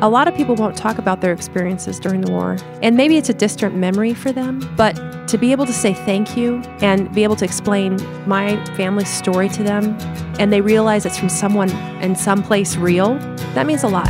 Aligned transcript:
A 0.00 0.08
lot 0.08 0.28
of 0.28 0.36
people 0.36 0.54
won't 0.54 0.76
talk 0.76 0.98
about 0.98 1.20
their 1.22 1.32
experiences 1.32 1.98
during 1.98 2.20
the 2.20 2.30
war, 2.30 2.56
and 2.84 2.96
maybe 2.96 3.16
it's 3.16 3.30
a 3.30 3.34
distant 3.34 3.74
memory 3.74 4.14
for 4.14 4.30
them, 4.30 4.60
but 4.76 4.94
to 5.26 5.36
be 5.36 5.50
able 5.50 5.66
to 5.66 5.72
say 5.72 5.92
thank 5.92 6.36
you 6.36 6.62
and 6.80 7.12
be 7.12 7.24
able 7.24 7.34
to 7.34 7.44
explain 7.44 7.96
my 8.24 8.64
family's 8.76 9.08
story 9.08 9.48
to 9.48 9.64
them, 9.64 9.98
and 10.38 10.52
they 10.52 10.60
realize 10.60 11.04
it's 11.04 11.18
from 11.18 11.28
someone 11.28 11.70
in 12.00 12.14
some 12.14 12.44
place 12.44 12.76
real, 12.76 13.18
that 13.54 13.66
means 13.66 13.82
a 13.82 13.88
lot. 13.88 14.08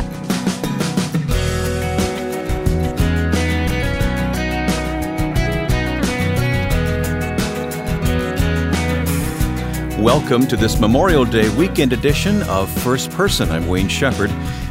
Welcome 9.99 10.45
to 10.47 10.55
this 10.55 10.79
Memorial 10.79 11.25
Day 11.25 11.49
weekend 11.57 11.93
edition 11.93 12.43
of 12.43 12.69
First 12.83 13.09
Person. 13.09 13.51
I'm 13.51 13.67
Wayne 13.67 13.87
Shepherd. 13.87 14.29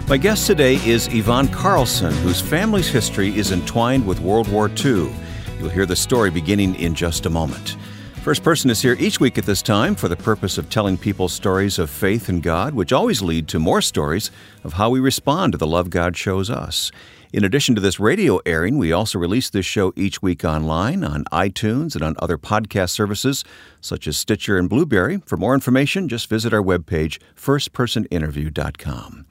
My 0.08 0.16
guest 0.16 0.46
today 0.46 0.76
is 0.86 1.06
Yvonne 1.12 1.48
Carlson, 1.48 2.14
whose 2.22 2.40
family's 2.40 2.88
history 2.88 3.36
is 3.36 3.52
entwined 3.52 4.06
with 4.06 4.20
World 4.20 4.50
War 4.50 4.70
II. 4.70 5.12
You'll 5.58 5.68
hear 5.68 5.84
the 5.84 5.94
story 5.94 6.30
beginning 6.30 6.76
in 6.76 6.94
just 6.94 7.26
a 7.26 7.30
moment. 7.30 7.76
First 8.22 8.42
Person 8.42 8.70
is 8.70 8.80
here 8.80 8.96
each 8.98 9.20
week 9.20 9.36
at 9.36 9.44
this 9.44 9.60
time 9.60 9.94
for 9.94 10.08
the 10.08 10.16
purpose 10.16 10.56
of 10.56 10.70
telling 10.70 10.96
people 10.96 11.28
stories 11.28 11.78
of 11.78 11.90
faith 11.90 12.30
in 12.30 12.40
God, 12.40 12.72
which 12.72 12.90
always 12.90 13.20
lead 13.20 13.48
to 13.48 13.58
more 13.58 13.82
stories 13.82 14.30
of 14.64 14.72
how 14.72 14.88
we 14.88 14.98
respond 14.98 15.52
to 15.52 15.58
the 15.58 15.66
love 15.66 15.90
God 15.90 16.16
shows 16.16 16.48
us. 16.48 16.90
In 17.30 17.44
addition 17.44 17.74
to 17.74 17.80
this 17.82 18.00
radio 18.00 18.40
airing, 18.46 18.78
we 18.78 18.92
also 18.92 19.18
release 19.18 19.50
this 19.50 19.66
show 19.66 19.92
each 19.94 20.22
week 20.22 20.42
online 20.42 21.04
on 21.04 21.24
iTunes 21.24 21.94
and 21.94 22.02
on 22.02 22.16
other 22.18 22.38
podcast 22.38 22.90
services 22.90 23.44
such 23.82 24.08
as 24.08 24.16
Stitcher 24.16 24.56
and 24.56 24.70
Blubrry. 24.70 25.20
For 25.26 25.36
more 25.36 25.52
information, 25.52 26.08
just 26.08 26.30
visit 26.30 26.54
our 26.54 26.62
webpage, 26.62 27.18
firstpersoninterview.com. 27.36 29.26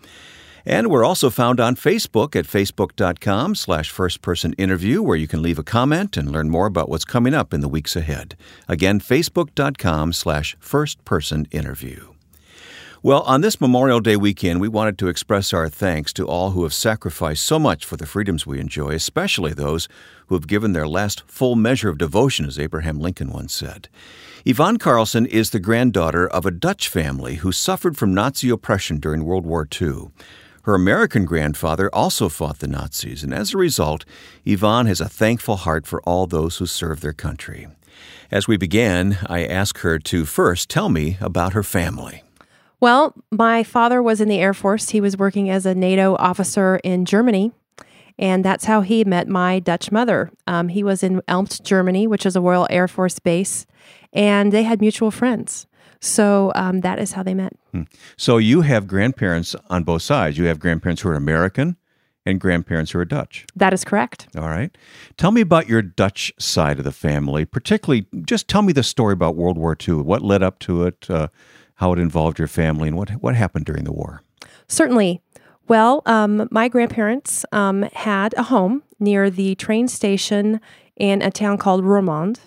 And 0.68 0.92
we're 0.92 1.06
also 1.06 1.30
found 1.30 1.62
on 1.62 1.78
Facebook 1.78 2.36
at 2.36 2.44
facebook.com 2.46 3.56
slash 3.56 3.94
firstpersoninterview, 3.94 5.00
where 5.00 5.16
you 5.16 5.26
can 5.26 5.42
leave 5.42 5.58
a 5.58 5.64
comment 5.64 6.18
and 6.18 6.30
learn 6.30 6.50
more 6.50 6.66
about 6.66 6.90
what's 6.90 7.06
coming 7.06 7.34
up 7.34 7.54
in 7.54 7.62
the 7.62 7.70
weeks 7.70 7.96
ahead. 7.96 8.36
Again, 8.68 9.00
facebook.com 9.00 10.12
slash 10.12 10.58
firstpersoninterview. 10.58 12.14
Well, 13.02 13.22
on 13.22 13.40
this 13.40 13.62
Memorial 13.62 14.02
Day 14.02 14.18
weekend, 14.18 14.60
we 14.60 14.68
wanted 14.68 14.98
to 14.98 15.08
express 15.08 15.54
our 15.54 15.70
thanks 15.70 16.12
to 16.12 16.28
all 16.28 16.50
who 16.50 16.64
have 16.64 16.74
sacrificed 16.74 17.46
so 17.46 17.58
much 17.58 17.86
for 17.86 17.96
the 17.96 18.06
freedoms 18.06 18.46
we 18.46 18.60
enjoy, 18.60 18.90
especially 18.90 19.54
those 19.54 19.88
who 20.26 20.36
have 20.36 20.48
given 20.48 20.74
their 20.74 20.88
last 20.88 21.24
full 21.28 21.56
measure 21.56 21.88
of 21.88 21.98
devotion, 21.98 22.46
as 22.46 22.60
Abraham 22.60 23.00
Lincoln 23.00 23.32
once 23.32 23.54
said. 23.54 23.88
Yvonne 24.44 24.80
Carlson 24.80 25.26
is 25.28 25.52
the 25.52 25.62
granddaughter 25.62 26.28
of 26.28 26.46
a 26.46 26.52
Dutch 26.52 26.90
family 26.90 27.36
who 27.36 27.54
suffered 27.54 27.96
from 27.96 28.14
Nazi 28.14 28.50
oppression 28.50 29.00
during 29.00 29.24
World 29.24 29.46
War 29.46 29.66
II. 29.82 30.10
Her 30.68 30.76
American 30.76 31.24
grandfather 31.24 31.90
also 31.96 32.28
fought 32.28 32.60
the 32.60 32.68
Nazis, 32.68 33.24
and 33.24 33.34
as 33.34 33.54
a 33.54 33.58
result, 33.58 34.04
Yvonne 34.44 34.86
has 34.88 35.00
a 35.00 35.08
thankful 35.08 35.56
heart 35.56 35.88
for 35.88 36.02
all 36.02 36.28
those 36.28 36.58
who 36.58 36.66
serve 36.66 37.00
their 37.00 37.14
country. 37.14 37.70
As 38.32 38.50
we 38.50 38.58
began, 38.58 39.18
I 39.28 39.46
asked 39.46 39.80
her 39.80 39.98
to 39.98 40.26
first 40.26 40.70
tell 40.70 40.90
me 40.90 41.18
about 41.22 41.54
her 41.54 41.64
family. 41.64 42.22
Well, 42.82 43.14
my 43.32 43.64
father 43.64 44.04
was 44.04 44.20
in 44.20 44.28
the 44.28 44.40
Air 44.40 44.54
Force. 44.54 44.90
He 44.90 45.00
was 45.00 45.16
working 45.16 45.50
as 45.50 45.66
a 45.66 45.74
NATO 45.74 46.18
officer 46.20 46.82
in 46.84 47.06
Germany. 47.06 47.54
And 48.20 48.44
that's 48.44 48.66
how 48.66 48.82
he 48.82 49.06
met 49.06 49.30
my 49.30 49.60
Dutch 49.60 49.90
mother. 49.90 50.32
Um, 50.48 50.68
he 50.68 50.84
was 50.84 51.02
in 51.02 51.22
Elmpt, 51.30 51.64
Germany, 51.64 52.08
which 52.08 52.26
is 52.26 52.36
a 52.36 52.42
Royal 52.42 52.68
Air 52.70 52.90
Force 52.90 53.20
base, 53.20 53.66
and 54.12 54.52
they 54.52 54.64
had 54.64 54.82
mutual 54.82 55.12
friends. 55.12 55.67
So 56.00 56.52
um, 56.56 56.82
that 56.82 57.00
is 57.00 57.12
how 57.14 57.24
they 57.24 57.34
met. 57.34 57.54
Hmm. 57.72 57.84
So 58.18 58.38
you 58.38 58.62
have 58.62 58.88
grandparents 58.88 59.56
on 59.70 59.84
both 59.84 60.02
sides. 60.02 60.38
You 60.38 60.46
have 60.46 60.60
grandparents 60.60 61.02
who 61.02 61.10
are 61.10 61.16
American 61.16 61.78
and 62.26 62.42
grandparents 62.42 62.92
who 62.92 63.00
are 63.00 63.06
Dutch. 63.06 63.46
That 63.56 63.74
is 63.74 63.84
correct. 63.84 64.28
All 64.36 64.50
right. 64.50 64.76
Tell 65.16 65.32
me 65.32 65.42
about 65.42 65.68
your 65.68 65.82
Dutch 65.82 66.32
side 66.38 66.78
of 66.78 66.84
the 66.84 66.92
family, 66.92 67.46
particularly 67.46 68.06
just 68.26 68.48
tell 68.48 68.62
me 68.62 68.74
the 68.74 68.84
story 68.84 69.14
about 69.14 69.36
World 69.36 69.58
War 69.58 69.78
II. 69.88 69.96
What 69.96 70.22
led 70.22 70.44
up 70.44 70.60
to 70.60 70.84
it? 70.84 71.10
Uh, 71.10 71.30
how 71.78 71.94
it 71.94 72.00
involved 72.00 72.40
your 72.40 72.48
family, 72.48 72.88
and 72.88 72.98
what 72.98 73.10
what 73.22 73.36
happened 73.36 73.66
during 73.66 73.84
the 73.84 73.94
war. 73.94 74.22
Certainly. 74.68 75.22
Well, 75.68 76.02
um, 76.06 76.48
my 76.50 76.70
grandparents 76.70 77.44
um, 77.52 77.84
had 77.92 78.34
a 78.38 78.44
home 78.44 78.84
near 79.00 79.30
the 79.30 79.54
train 79.56 79.90
station 79.90 80.62
in 80.96 81.22
a 81.22 81.30
town 81.30 81.58
called 81.58 81.84
Roermond, 81.84 82.40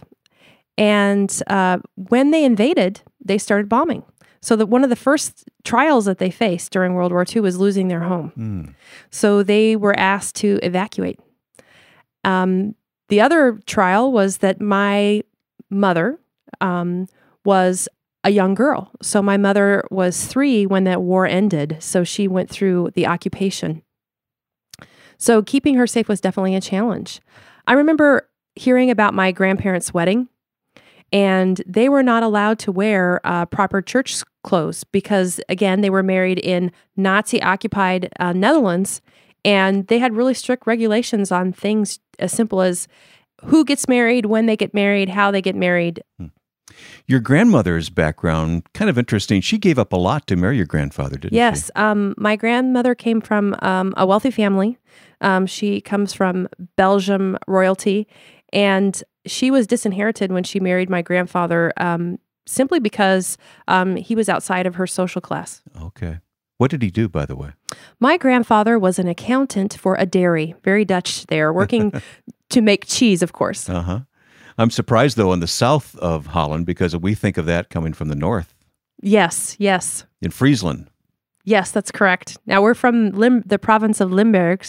and 0.79 1.43
uh, 1.47 1.79
when 1.95 2.31
they 2.31 2.45
invaded, 2.45 3.03
they 3.25 3.39
started 3.39 3.69
bombing. 3.69 4.03
So 4.43 4.57
that 4.57 4.67
one 4.67 4.85
of 4.85 4.91
the 4.91 4.97
first 4.97 5.49
trials 5.65 6.07
that 6.07 6.19
they 6.19 6.31
faced 6.31 6.73
during 6.73 6.95
World 6.95 7.13
War 7.13 7.27
II 7.29 7.43
was 7.43 7.59
losing 7.59 7.89
their 7.89 8.01
home. 8.01 8.33
Mm. 8.39 8.75
So 9.11 9.43
they 9.43 9.77
were 9.77 9.99
asked 9.99 10.37
to 10.37 10.59
evacuate. 10.63 11.21
Um, 12.25 12.75
the 13.09 13.21
other 13.21 13.61
trial 13.67 14.13
was 14.13 14.39
that 14.39 14.61
my 14.61 15.23
mother 15.69 16.19
um, 16.61 17.07
was 17.45 17.89
a 18.25 18.31
young 18.31 18.55
girl. 18.55 18.91
So 19.03 19.23
my 19.23 19.37
mother 19.37 19.85
was 19.91 20.27
three 20.27 20.67
when 20.67 20.85
that 20.85 21.03
war 21.03 21.27
ended. 21.27 21.77
So 21.81 22.05
she 22.05 22.29
went 22.29 22.51
through 22.51 22.91
the 22.95 23.07
occupation. 23.07 23.83
So 25.19 25.43
keeping 25.43 25.75
her 25.75 25.87
safe 25.87 26.09
was 26.09 26.21
definitely 26.21 26.55
a 26.55 26.61
challenge. 26.61 27.21
I 27.67 27.75
remember 27.75 28.29
hearing 28.55 28.91
about 28.91 29.15
my 29.15 29.33
grandparents' 29.33 29.93
wedding, 29.93 30.29
and 31.13 31.63
they 31.67 31.89
were 31.89 32.03
not 32.03 32.23
allowed 32.23 32.59
to 32.61 32.73
wear 32.73 33.21
uh, 33.25 33.47
proper 33.47 33.83
church 33.83 34.23
clothes 34.45 34.85
because, 34.85 35.41
again, 35.49 35.81
they 35.81 35.91
were 35.91 36.03
married 36.03 36.39
in 36.39 36.73
Nazi 36.97 37.43
occupied 37.43 38.09
uh, 38.21 38.33
Netherlands, 38.33 39.01
and 39.45 39.87
they 39.89 39.99
had 39.99 40.15
really 40.15 40.35
strict 40.35 40.67
regulations 40.67 41.33
on 41.33 41.53
things 41.53 41.99
as 42.19 42.33
simple 42.33 42.61
as 42.61 42.87
who 43.45 43.65
gets 43.65 43.89
married, 43.89 44.27
when 44.27 44.47
they 44.47 44.57
get 44.57 44.75
married, 44.75 45.09
how 45.09 45.31
they 45.31 45.43
get 45.43 45.57
married. 45.57 46.03
Hmm. 46.19 46.27
Your 47.07 47.21
grandmother's 47.21 47.91
background, 47.91 48.63
kind 48.75 48.89
of 48.89 48.97
interesting. 48.97 49.41
She 49.41 49.59
gave 49.59 49.79
up 49.79 49.93
a 49.93 49.97
lot 49.97 50.27
to 50.29 50.37
marry 50.37 50.57
your 50.57 50.67
grandfather, 50.67 51.17
didn't 51.17 51.35
yes, 51.35 51.59
she? 51.59 51.63
Yes. 51.65 51.71
Um, 51.75 52.15
my 52.17 52.37
grandmother 52.37 52.95
came 52.95 53.21
from 53.21 53.57
um, 53.61 53.95
a 53.97 54.07
wealthy 54.07 54.31
family. 54.31 54.79
Um, 55.21 55.47
she 55.47 55.81
comes 55.81 56.13
from 56.13 56.49
Belgium 56.77 57.37
royalty, 57.49 58.07
and 58.53 59.03
she 59.27 59.51
was 59.51 59.67
disinherited 59.67 60.33
when 60.33 60.45
she 60.45 60.61
married 60.61 60.91
my 60.91 61.03
grandfather 61.03 61.73
um, 61.77 62.19
simply 62.47 62.81
because 62.81 63.37
um, 63.69 63.97
he 63.97 64.15
was 64.15 64.29
outside 64.29 64.67
of 64.67 64.77
her 64.77 64.87
social 64.87 65.21
class. 65.21 65.63
Okay. 65.81 66.19
What 66.59 66.71
did 66.71 66.83
he 66.83 66.91
do, 66.91 67.09
by 67.09 67.25
the 67.25 67.37
way? 67.37 67.53
My 68.01 68.17
grandfather 68.19 68.79
was 68.79 68.99
an 68.99 69.09
accountant 69.09 69.75
for 69.75 69.97
a 69.99 70.05
dairy, 70.05 70.55
very 70.63 70.85
Dutch 70.85 71.25
there, 71.27 71.53
working 71.53 71.93
to 72.51 72.61
make 72.61 72.87
cheese, 72.87 73.23
of 73.23 73.33
course. 73.33 73.69
Uh 73.69 73.83
huh. 73.83 74.01
I'm 74.59 74.71
surprised 74.71 75.17
though 75.17 75.33
in 75.33 75.41
the 75.41 75.47
south 75.47 75.97
of 75.97 76.27
Holland 76.27 76.67
because 76.67 76.95
we 76.95 77.15
think 77.15 77.39
of 77.39 77.47
that 77.47 77.71
coming 77.71 77.95
from 77.95 78.09
the 78.09 78.15
north. 78.15 78.55
Yes, 79.01 79.57
yes. 79.59 80.05
In 80.21 80.31
Friesland. 80.31 80.91
Yes, 81.45 81.71
that's 81.71 81.91
correct. 81.91 82.37
Now 82.45 82.61
we're 82.61 82.75
from 82.75 83.11
Lim- 83.13 83.43
the 83.47 83.59
province 83.59 84.01
of 84.01 84.13
Limburg, 84.13 84.67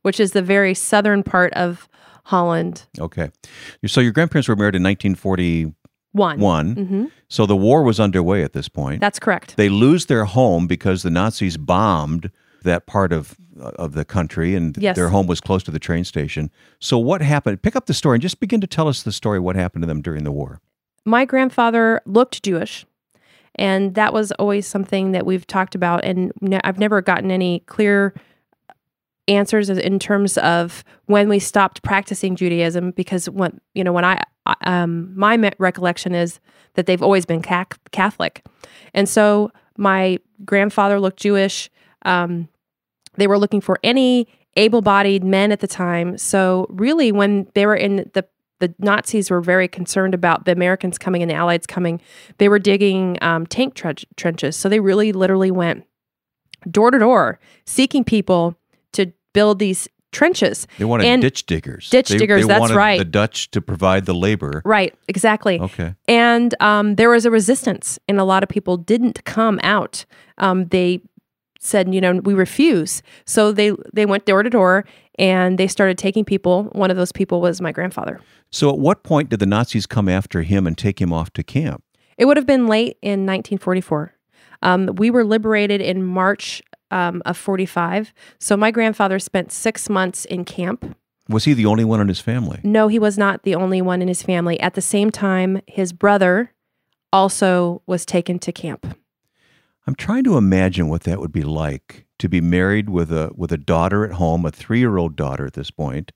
which 0.00 0.18
is 0.18 0.32
the 0.32 0.40
very 0.40 0.72
southern 0.72 1.22
part 1.22 1.52
of 1.52 1.88
Holland. 2.24 2.86
Okay. 2.98 3.30
So 3.86 4.00
your 4.00 4.12
grandparents 4.12 4.48
were 4.48 4.56
married 4.56 4.74
in 4.74 4.82
1941. 4.82 6.40
One. 6.40 6.74
Mm-hmm. 6.74 7.04
So 7.28 7.46
the 7.46 7.56
war 7.56 7.82
was 7.82 8.00
underway 8.00 8.42
at 8.42 8.52
this 8.52 8.68
point. 8.68 9.00
That's 9.00 9.18
correct. 9.18 9.56
They 9.56 9.68
lose 9.68 10.06
their 10.06 10.24
home 10.24 10.66
because 10.66 11.02
the 11.02 11.10
Nazis 11.10 11.56
bombed 11.56 12.30
that 12.62 12.86
part 12.86 13.12
of 13.12 13.36
of 13.60 13.92
the 13.92 14.04
country, 14.04 14.54
and 14.54 14.76
yes. 14.78 14.96
their 14.96 15.08
home 15.08 15.26
was 15.26 15.40
close 15.40 15.62
to 15.64 15.70
the 15.70 15.78
train 15.78 16.04
station. 16.04 16.50
So, 16.80 16.98
what 16.98 17.22
happened? 17.22 17.62
Pick 17.62 17.76
up 17.76 17.86
the 17.86 17.94
story 17.94 18.16
and 18.16 18.22
just 18.22 18.40
begin 18.40 18.60
to 18.60 18.66
tell 18.66 18.88
us 18.88 19.02
the 19.02 19.12
story. 19.12 19.38
What 19.38 19.56
happened 19.56 19.82
to 19.82 19.86
them 19.86 20.02
during 20.02 20.24
the 20.24 20.32
war? 20.32 20.60
My 21.04 21.24
grandfather 21.24 22.00
looked 22.06 22.42
Jewish, 22.42 22.86
and 23.54 23.94
that 23.94 24.12
was 24.12 24.32
always 24.32 24.66
something 24.66 25.12
that 25.12 25.26
we've 25.26 25.46
talked 25.46 25.74
about. 25.74 26.04
And 26.04 26.32
I've 26.64 26.78
never 26.78 27.00
gotten 27.00 27.30
any 27.30 27.60
clear 27.60 28.14
answers 29.28 29.68
in 29.68 29.98
terms 29.98 30.36
of 30.38 30.84
when 31.06 31.28
we 31.28 31.38
stopped 31.38 31.82
practicing 31.82 32.36
Judaism. 32.36 32.90
Because 32.92 33.28
when 33.28 33.60
you 33.74 33.84
know, 33.84 33.92
when 33.92 34.04
I 34.04 34.22
um, 34.62 35.12
my 35.18 35.52
recollection 35.58 36.14
is 36.14 36.40
that 36.74 36.86
they've 36.86 37.02
always 37.02 37.26
been 37.26 37.42
Catholic, 37.42 38.44
and 38.92 39.08
so 39.08 39.50
my 39.76 40.18
grandfather 40.44 41.00
looked 41.00 41.20
Jewish. 41.20 41.70
Um, 42.04 42.48
they 43.16 43.26
were 43.26 43.38
looking 43.38 43.60
for 43.60 43.78
any 43.82 44.28
able 44.56 44.82
bodied 44.82 45.24
men 45.24 45.52
at 45.52 45.60
the 45.60 45.66
time. 45.66 46.18
So, 46.18 46.66
really, 46.68 47.12
when 47.12 47.48
they 47.54 47.66
were 47.66 47.76
in 47.76 48.10
the 48.12 48.24
the 48.60 48.74
Nazis 48.78 49.30
were 49.30 49.40
very 49.40 49.68
concerned 49.68 50.14
about 50.14 50.44
the 50.44 50.52
Americans 50.52 50.96
coming 50.96 51.22
and 51.22 51.30
the 51.30 51.34
Allies 51.34 51.66
coming. 51.66 52.00
They 52.38 52.48
were 52.48 52.58
digging 52.58 53.18
um, 53.20 53.46
tank 53.46 53.74
tre- 53.74 53.94
trenches. 54.16 54.56
So 54.56 54.68
they 54.68 54.80
really 54.80 55.12
literally 55.12 55.50
went 55.50 55.84
door 56.70 56.90
to 56.90 56.98
door 56.98 57.38
seeking 57.66 58.04
people 58.04 58.56
build 59.34 59.58
these 59.58 59.86
trenches. 60.12 60.66
They 60.78 60.86
wanted 60.86 61.06
and 61.06 61.20
ditch 61.20 61.44
diggers. 61.44 61.90
Ditch 61.90 62.08
they, 62.08 62.16
diggers, 62.16 62.42
they 62.42 62.48
that's 62.48 62.60
wanted 62.60 62.76
right. 62.76 62.98
The 62.98 63.04
Dutch 63.04 63.50
to 63.50 63.60
provide 63.60 64.06
the 64.06 64.14
labor. 64.14 64.62
Right, 64.64 64.94
exactly. 65.08 65.60
Okay. 65.60 65.94
And 66.08 66.54
um, 66.60 66.94
there 66.94 67.10
was 67.10 67.26
a 67.26 67.30
resistance, 67.30 67.98
and 68.08 68.18
a 68.18 68.24
lot 68.24 68.42
of 68.42 68.48
people 68.48 68.78
didn't 68.78 69.24
come 69.24 69.60
out. 69.62 70.06
Um, 70.38 70.68
they 70.68 71.02
said, 71.60 71.92
you 71.92 72.00
know, 72.00 72.14
we 72.24 72.32
refuse. 72.32 73.02
So 73.26 73.52
they 73.52 73.72
they 73.92 74.06
went 74.06 74.24
door 74.24 74.42
to 74.42 74.50
door 74.50 74.86
and 75.18 75.58
they 75.58 75.66
started 75.66 75.98
taking 75.98 76.24
people. 76.24 76.64
One 76.72 76.90
of 76.90 76.96
those 76.96 77.12
people 77.12 77.40
was 77.40 77.60
my 77.60 77.72
grandfather. 77.72 78.20
So, 78.50 78.70
at 78.70 78.78
what 78.78 79.02
point 79.02 79.30
did 79.30 79.40
the 79.40 79.46
Nazis 79.46 79.86
come 79.86 80.08
after 80.08 80.42
him 80.42 80.66
and 80.66 80.78
take 80.78 81.00
him 81.00 81.12
off 81.12 81.32
to 81.32 81.42
camp? 81.42 81.82
It 82.16 82.26
would 82.26 82.36
have 82.36 82.46
been 82.46 82.66
late 82.66 82.98
in 83.02 83.26
1944. 83.26 84.14
Um, 84.62 84.86
we 84.96 85.10
were 85.10 85.24
liberated 85.24 85.80
in 85.80 86.04
March 86.04 86.62
um, 86.94 87.20
of 87.26 87.36
45. 87.36 88.14
So 88.38 88.56
my 88.56 88.70
grandfather 88.70 89.18
spent 89.18 89.52
six 89.52 89.90
months 89.90 90.24
in 90.24 90.44
camp. 90.44 90.96
Was 91.28 91.44
he 91.44 91.52
the 91.52 91.66
only 91.66 91.84
one 91.84 92.00
in 92.00 92.08
his 92.08 92.20
family? 92.20 92.60
No, 92.62 92.86
he 92.88 92.98
was 92.98 93.18
not 93.18 93.42
the 93.42 93.54
only 93.54 93.82
one 93.82 94.00
in 94.00 94.08
his 94.08 94.22
family. 94.22 94.60
At 94.60 94.74
the 94.74 94.80
same 94.80 95.10
time, 95.10 95.60
his 95.66 95.92
brother 95.92 96.52
also 97.12 97.82
was 97.86 98.06
taken 98.06 98.38
to 98.38 98.52
camp. 98.52 98.96
I'm 99.86 99.94
trying 99.94 100.24
to 100.24 100.38
imagine 100.38 100.88
what 100.88 101.02
that 101.02 101.20
would 101.20 101.32
be 101.32 101.42
like 101.42 102.06
to 102.18 102.28
be 102.28 102.40
married 102.40 102.88
with 102.88 103.12
a 103.12 103.30
with 103.34 103.52
a 103.52 103.58
daughter 103.58 104.04
at 104.04 104.12
home, 104.12 104.46
a 104.46 104.50
three 104.50 104.78
year 104.78 104.96
old 104.96 105.16
daughter 105.16 105.46
at 105.46 105.54
this 105.54 105.70
point, 105.70 106.12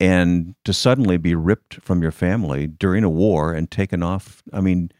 and 0.00 0.54
to 0.64 0.72
suddenly 0.72 1.16
be 1.18 1.34
ripped 1.34 1.74
from 1.82 2.02
your 2.02 2.10
family 2.10 2.66
during 2.66 3.04
a 3.04 3.10
war 3.10 3.52
and 3.52 3.70
taken 3.70 4.02
off. 4.02 4.42
I 4.52 4.60
mean, 4.60 4.90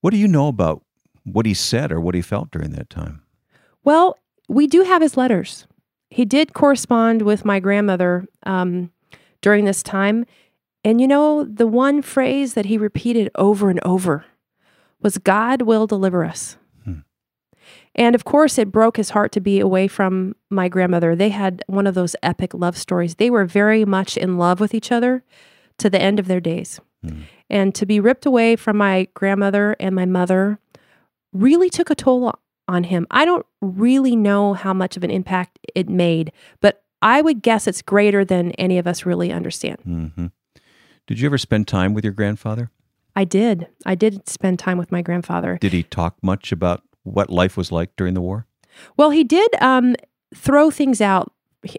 what 0.00 0.10
do 0.10 0.16
you 0.16 0.28
know 0.28 0.48
about 0.48 0.84
what 1.24 1.44
he 1.44 1.54
said 1.54 1.90
or 1.90 2.00
what 2.00 2.14
he 2.14 2.22
felt 2.22 2.50
during 2.50 2.70
that 2.70 2.88
time? 2.88 3.22
Well, 3.82 4.18
we 4.48 4.66
do 4.66 4.82
have 4.82 5.02
his 5.02 5.16
letters. 5.16 5.66
He 6.10 6.24
did 6.24 6.52
correspond 6.52 7.22
with 7.22 7.44
my 7.44 7.60
grandmother 7.60 8.26
um, 8.44 8.90
during 9.40 9.64
this 9.64 9.82
time. 9.82 10.26
And 10.84 11.00
you 11.00 11.08
know, 11.08 11.44
the 11.44 11.66
one 11.66 12.02
phrase 12.02 12.54
that 12.54 12.66
he 12.66 12.78
repeated 12.78 13.30
over 13.34 13.70
and 13.70 13.80
over 13.84 14.24
was, 15.00 15.18
God 15.18 15.62
will 15.62 15.86
deliver 15.86 16.24
us. 16.24 16.56
Hmm. 16.84 17.00
And 17.94 18.14
of 18.14 18.24
course, 18.24 18.58
it 18.58 18.70
broke 18.70 18.96
his 18.96 19.10
heart 19.10 19.32
to 19.32 19.40
be 19.40 19.60
away 19.60 19.88
from 19.88 20.36
my 20.50 20.68
grandmother. 20.68 21.16
They 21.16 21.30
had 21.30 21.62
one 21.66 21.86
of 21.86 21.94
those 21.94 22.14
epic 22.22 22.54
love 22.54 22.76
stories. 22.76 23.16
They 23.16 23.30
were 23.30 23.44
very 23.44 23.84
much 23.84 24.16
in 24.16 24.38
love 24.38 24.60
with 24.60 24.74
each 24.74 24.92
other 24.92 25.24
to 25.78 25.90
the 25.90 26.00
end 26.00 26.20
of 26.20 26.28
their 26.28 26.40
days. 26.40 26.80
Hmm. 27.02 27.22
And 27.50 27.74
to 27.74 27.86
be 27.86 28.00
ripped 28.00 28.26
away 28.26 28.56
from 28.56 28.76
my 28.76 29.08
grandmother 29.14 29.74
and 29.80 29.94
my 29.94 30.06
mother 30.06 30.58
really 31.32 31.70
took 31.70 31.90
a 31.90 31.94
toll 31.94 32.34
on 32.68 32.84
him. 32.84 33.06
I 33.10 33.24
don't 33.24 33.44
really 33.60 34.16
know 34.16 34.54
how 34.54 34.72
much 34.72 34.96
of 34.96 35.04
an 35.04 35.10
impact 35.10 35.58
it 35.74 35.88
made, 35.88 36.32
but 36.60 36.82
I 37.02 37.20
would 37.20 37.42
guess 37.42 37.66
it's 37.66 37.82
greater 37.82 38.24
than 38.24 38.52
any 38.52 38.78
of 38.78 38.86
us 38.86 39.04
really 39.04 39.30
understand. 39.30 39.78
Mm-hmm. 39.86 40.26
Did 41.06 41.20
you 41.20 41.26
ever 41.26 41.38
spend 41.38 41.68
time 41.68 41.92
with 41.92 42.04
your 42.04 42.14
grandfather? 42.14 42.70
I 43.14 43.24
did. 43.24 43.68
I 43.84 43.94
did 43.94 44.28
spend 44.28 44.58
time 44.58 44.78
with 44.78 44.90
my 44.90 45.02
grandfather. 45.02 45.58
Did 45.60 45.72
he 45.72 45.82
talk 45.82 46.16
much 46.22 46.50
about 46.50 46.82
what 47.02 47.30
life 47.30 47.56
was 47.56 47.70
like 47.70 47.94
during 47.96 48.14
the 48.14 48.20
war? 48.20 48.46
Well, 48.96 49.10
he 49.10 49.22
did 49.22 49.54
um, 49.60 49.94
throw 50.34 50.70
things 50.70 51.00
out 51.00 51.32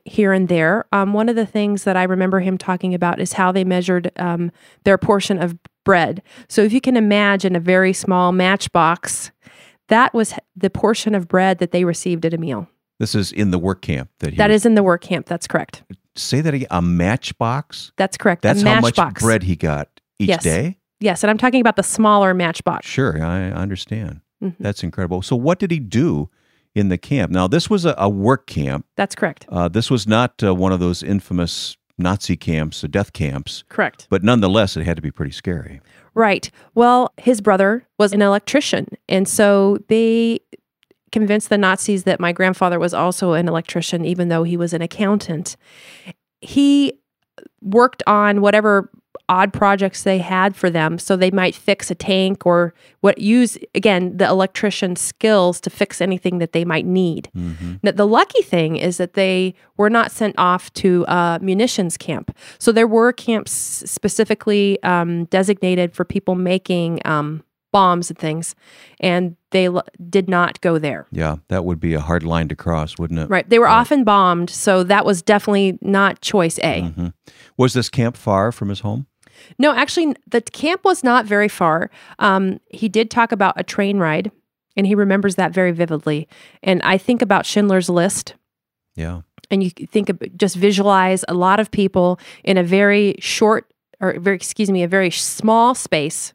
here 0.05 0.31
and 0.31 0.47
there. 0.47 0.85
Um, 0.91 1.13
one 1.13 1.29
of 1.29 1.35
the 1.35 1.45
things 1.45 1.83
that 1.83 1.97
I 1.97 2.03
remember 2.03 2.39
him 2.39 2.57
talking 2.57 2.93
about 2.93 3.19
is 3.19 3.33
how 3.33 3.51
they 3.51 3.63
measured 3.63 4.11
um, 4.17 4.51
their 4.83 4.97
portion 4.97 5.41
of 5.41 5.57
bread. 5.83 6.21
So 6.47 6.61
if 6.61 6.73
you 6.73 6.81
can 6.81 6.97
imagine 6.97 7.55
a 7.55 7.59
very 7.59 7.93
small 7.93 8.31
matchbox, 8.31 9.31
that 9.87 10.13
was 10.13 10.33
the 10.55 10.69
portion 10.69 11.15
of 11.15 11.27
bread 11.27 11.59
that 11.59 11.71
they 11.71 11.83
received 11.85 12.25
at 12.25 12.33
a 12.33 12.37
meal. 12.37 12.67
This 12.99 13.13
is 13.13 13.31
in 13.31 13.51
the 13.51 13.59
work 13.59 13.81
camp 13.81 14.09
that 14.19 14.31
he 14.31 14.37
That 14.37 14.49
was, 14.49 14.61
is 14.61 14.65
in 14.65 14.75
the 14.75 14.83
work 14.83 15.01
camp. 15.01 15.25
That's 15.25 15.47
correct. 15.47 15.83
Say 16.15 16.41
that 16.41 16.53
again. 16.53 16.67
A 16.71 16.81
matchbox. 16.81 17.91
That's 17.97 18.17
correct. 18.17 18.41
That's 18.41 18.61
how 18.61 18.79
much 18.79 18.97
bread 19.19 19.43
he 19.43 19.55
got 19.55 19.89
each 20.17 20.29
yes. 20.29 20.43
day. 20.43 20.77
Yes, 21.01 21.23
and 21.23 21.29
I'm 21.29 21.37
talking 21.37 21.59
about 21.59 21.75
the 21.75 21.83
smaller 21.83 22.33
matchbox. 22.33 22.87
Sure, 22.87 23.21
I 23.21 23.51
understand. 23.51 24.21
Mm-hmm. 24.41 24.63
That's 24.63 24.81
incredible. 24.81 25.21
So, 25.21 25.35
what 25.35 25.59
did 25.59 25.71
he 25.71 25.79
do 25.79 26.29
in 26.73 26.87
the 26.87 26.97
camp? 26.97 27.31
Now, 27.31 27.47
this 27.47 27.69
was 27.69 27.85
a, 27.85 27.93
a 27.97 28.07
work 28.07 28.47
camp. 28.47 28.85
That's 28.95 29.13
correct. 29.13 29.45
Uh, 29.49 29.67
this 29.67 29.91
was 29.91 30.07
not 30.07 30.41
uh, 30.41 30.55
one 30.55 30.71
of 30.71 30.79
those 30.79 31.03
infamous 31.03 31.75
Nazi 31.97 32.35
camps, 32.35 32.81
the 32.81 32.87
death 32.87 33.13
camps. 33.13 33.63
Correct. 33.69 34.07
But 34.09 34.23
nonetheless, 34.23 34.75
it 34.75 34.85
had 34.85 34.95
to 34.97 35.01
be 35.01 35.11
pretty 35.11 35.31
scary. 35.31 35.81
Right. 36.13 36.49
Well, 36.73 37.13
his 37.17 37.41
brother 37.41 37.87
was 37.97 38.13
an 38.13 38.21
electrician. 38.21 38.87
And 39.07 39.27
so 39.27 39.77
they 39.87 40.39
convinced 41.11 41.49
the 41.49 41.57
Nazis 41.57 42.03
that 42.03 42.19
my 42.19 42.31
grandfather 42.31 42.79
was 42.79 42.93
also 42.93 43.33
an 43.33 43.47
electrician, 43.47 44.03
even 44.05 44.27
though 44.27 44.43
he 44.43 44.57
was 44.57 44.73
an 44.73 44.81
accountant. 44.81 45.55
He 46.41 46.99
worked 47.61 48.03
on 48.07 48.41
whatever 48.41 48.89
odd 49.27 49.51
projects 49.53 50.03
they 50.03 50.19
had 50.19 50.55
for 50.55 50.69
them. 50.69 50.99
So 50.99 51.15
they 51.15 51.31
might 51.31 51.55
fix 51.55 51.89
a 51.89 51.95
tank 51.95 52.45
or 52.45 52.73
what 53.01 53.17
use 53.17 53.57
again 53.73 54.17
the 54.17 54.27
electrician 54.27 54.95
skills 54.95 55.59
to 55.61 55.69
fix 55.69 56.01
anything 56.01 56.37
that 56.39 56.51
they 56.51 56.65
might 56.65 56.85
need. 56.85 57.29
Mm-hmm. 57.35 57.75
Now, 57.83 57.91
the 57.91 58.07
lucky 58.07 58.41
thing 58.43 58.75
is 58.75 58.97
that 58.97 59.13
they 59.13 59.55
were 59.77 59.89
not 59.89 60.11
sent 60.11 60.35
off 60.37 60.71
to 60.73 61.05
a 61.07 61.39
munitions 61.41 61.97
camp. 61.97 62.35
So 62.59 62.71
there 62.71 62.87
were 62.87 63.11
camps 63.11 63.51
specifically 63.51 64.81
um, 64.83 65.25
designated 65.25 65.93
for 65.93 66.05
people 66.05 66.35
making 66.35 67.01
um, 67.05 67.43
bombs 67.75 68.09
and 68.09 68.17
things, 68.17 68.55
and 69.01 69.35
they 69.51 69.65
l- 69.65 69.83
did 70.09 70.29
not 70.29 70.61
go 70.61 70.79
there. 70.79 71.07
Yeah, 71.11 71.37
that 71.49 71.65
would 71.65 71.77
be 71.77 71.93
a 71.93 71.99
hard 71.99 72.23
line 72.23 72.47
to 72.47 72.55
cross, 72.55 72.97
wouldn't 72.97 73.19
it? 73.19 73.29
Right. 73.29 73.49
They 73.49 73.59
were 73.59 73.65
right. 73.65 73.79
often 73.79 74.05
bombed, 74.05 74.49
so 74.49 74.83
that 74.85 75.05
was 75.05 75.21
definitely 75.21 75.77
not 75.81 76.21
choice 76.21 76.57
A. 76.59 76.83
Mm-hmm. 76.83 77.07
Was 77.57 77.73
this 77.73 77.89
camp 77.89 78.15
far 78.15 78.53
from 78.53 78.69
his 78.69 78.79
home? 78.79 79.07
No, 79.57 79.73
actually, 79.73 80.15
the 80.27 80.41
camp 80.41 80.83
was 80.83 81.03
not 81.03 81.25
very 81.25 81.47
far. 81.47 81.89
Um, 82.19 82.59
he 82.69 82.89
did 82.89 83.09
talk 83.09 83.31
about 83.31 83.59
a 83.59 83.63
train 83.63 83.99
ride, 83.99 84.31
and 84.75 84.85
he 84.87 84.95
remembers 84.95 85.35
that 85.35 85.53
very 85.53 85.71
vividly. 85.71 86.27
And 86.63 86.81
I 86.83 86.97
think 86.97 87.21
about 87.21 87.45
Schindler's 87.45 87.89
List. 87.89 88.35
Yeah. 88.95 89.21
And 89.51 89.63
you 89.63 89.69
think 89.69 90.09
of 90.09 90.19
just 90.37 90.55
visualize 90.55 91.23
a 91.27 91.33
lot 91.33 91.59
of 91.59 91.71
people 91.71 92.19
in 92.43 92.57
a 92.57 92.63
very 92.63 93.15
short, 93.19 93.71
or 94.01 94.19
very, 94.19 94.35
excuse 94.35 94.71
me, 94.71 94.83
a 94.83 94.87
very 94.87 95.11
small 95.11 95.75
space, 95.75 96.33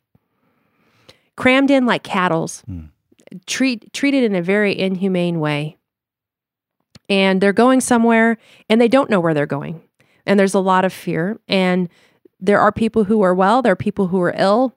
crammed 1.36 1.70
in 1.70 1.86
like 1.86 2.02
cattles, 2.02 2.62
hmm. 2.66 2.84
treat, 3.46 3.92
treated 3.92 4.24
in 4.24 4.34
a 4.34 4.42
very 4.42 4.78
inhumane 4.78 5.40
way. 5.40 5.76
And 7.08 7.40
they're 7.40 7.52
going 7.52 7.80
somewhere 7.80 8.38
and 8.68 8.80
they 8.80 8.86
don't 8.86 9.10
know 9.10 9.18
where 9.18 9.34
they're 9.34 9.46
going. 9.46 9.82
And 10.26 10.38
there's 10.38 10.54
a 10.54 10.60
lot 10.60 10.84
of 10.84 10.92
fear. 10.92 11.40
And 11.48 11.88
there 12.40 12.60
are 12.60 12.72
people 12.72 13.04
who 13.04 13.22
are 13.22 13.34
well, 13.34 13.62
there 13.62 13.72
are 13.72 13.76
people 13.76 14.08
who 14.08 14.20
are 14.20 14.34
ill. 14.36 14.74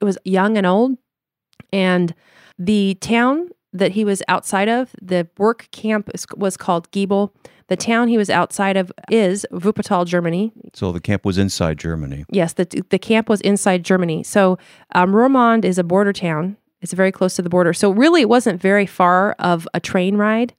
It 0.00 0.04
was 0.04 0.18
young 0.24 0.56
and 0.56 0.66
old. 0.66 0.98
And 1.72 2.14
the 2.58 2.94
town 3.00 3.50
that 3.72 3.92
he 3.92 4.04
was 4.04 4.22
outside 4.28 4.68
of, 4.68 4.94
the 5.00 5.28
work 5.38 5.68
camp 5.70 6.10
was 6.36 6.56
called 6.56 6.90
Giebel. 6.90 7.32
The 7.68 7.76
town 7.76 8.08
he 8.08 8.18
was 8.18 8.28
outside 8.28 8.76
of 8.76 8.92
is 9.10 9.46
Wuppertal, 9.50 10.06
Germany. 10.06 10.52
So 10.74 10.92
the 10.92 11.00
camp 11.00 11.24
was 11.24 11.38
inside 11.38 11.78
Germany. 11.78 12.26
Yes, 12.30 12.52
the, 12.52 12.66
the 12.90 12.98
camp 12.98 13.28
was 13.28 13.40
inside 13.40 13.84
Germany. 13.84 14.22
So 14.24 14.58
um, 14.94 15.12
Roermond 15.12 15.64
is 15.64 15.78
a 15.78 15.84
border 15.84 16.12
town. 16.12 16.56
It's 16.82 16.92
very 16.92 17.12
close 17.12 17.34
to 17.36 17.42
the 17.42 17.48
border. 17.48 17.72
So 17.72 17.90
really, 17.90 18.20
it 18.20 18.28
wasn't 18.28 18.60
very 18.60 18.86
far 18.86 19.32
of 19.38 19.66
a 19.72 19.80
train 19.80 20.16
ride. 20.16 20.54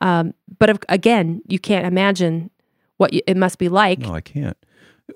Um, 0.00 0.34
but 0.58 0.70
if, 0.70 0.78
again, 0.88 1.40
you 1.48 1.58
can't 1.58 1.86
imagine 1.86 2.50
what 2.98 3.12
you, 3.12 3.22
it 3.26 3.36
must 3.36 3.58
be 3.58 3.68
like. 3.68 4.00
No, 4.00 4.14
I 4.14 4.20
can't. 4.20 4.56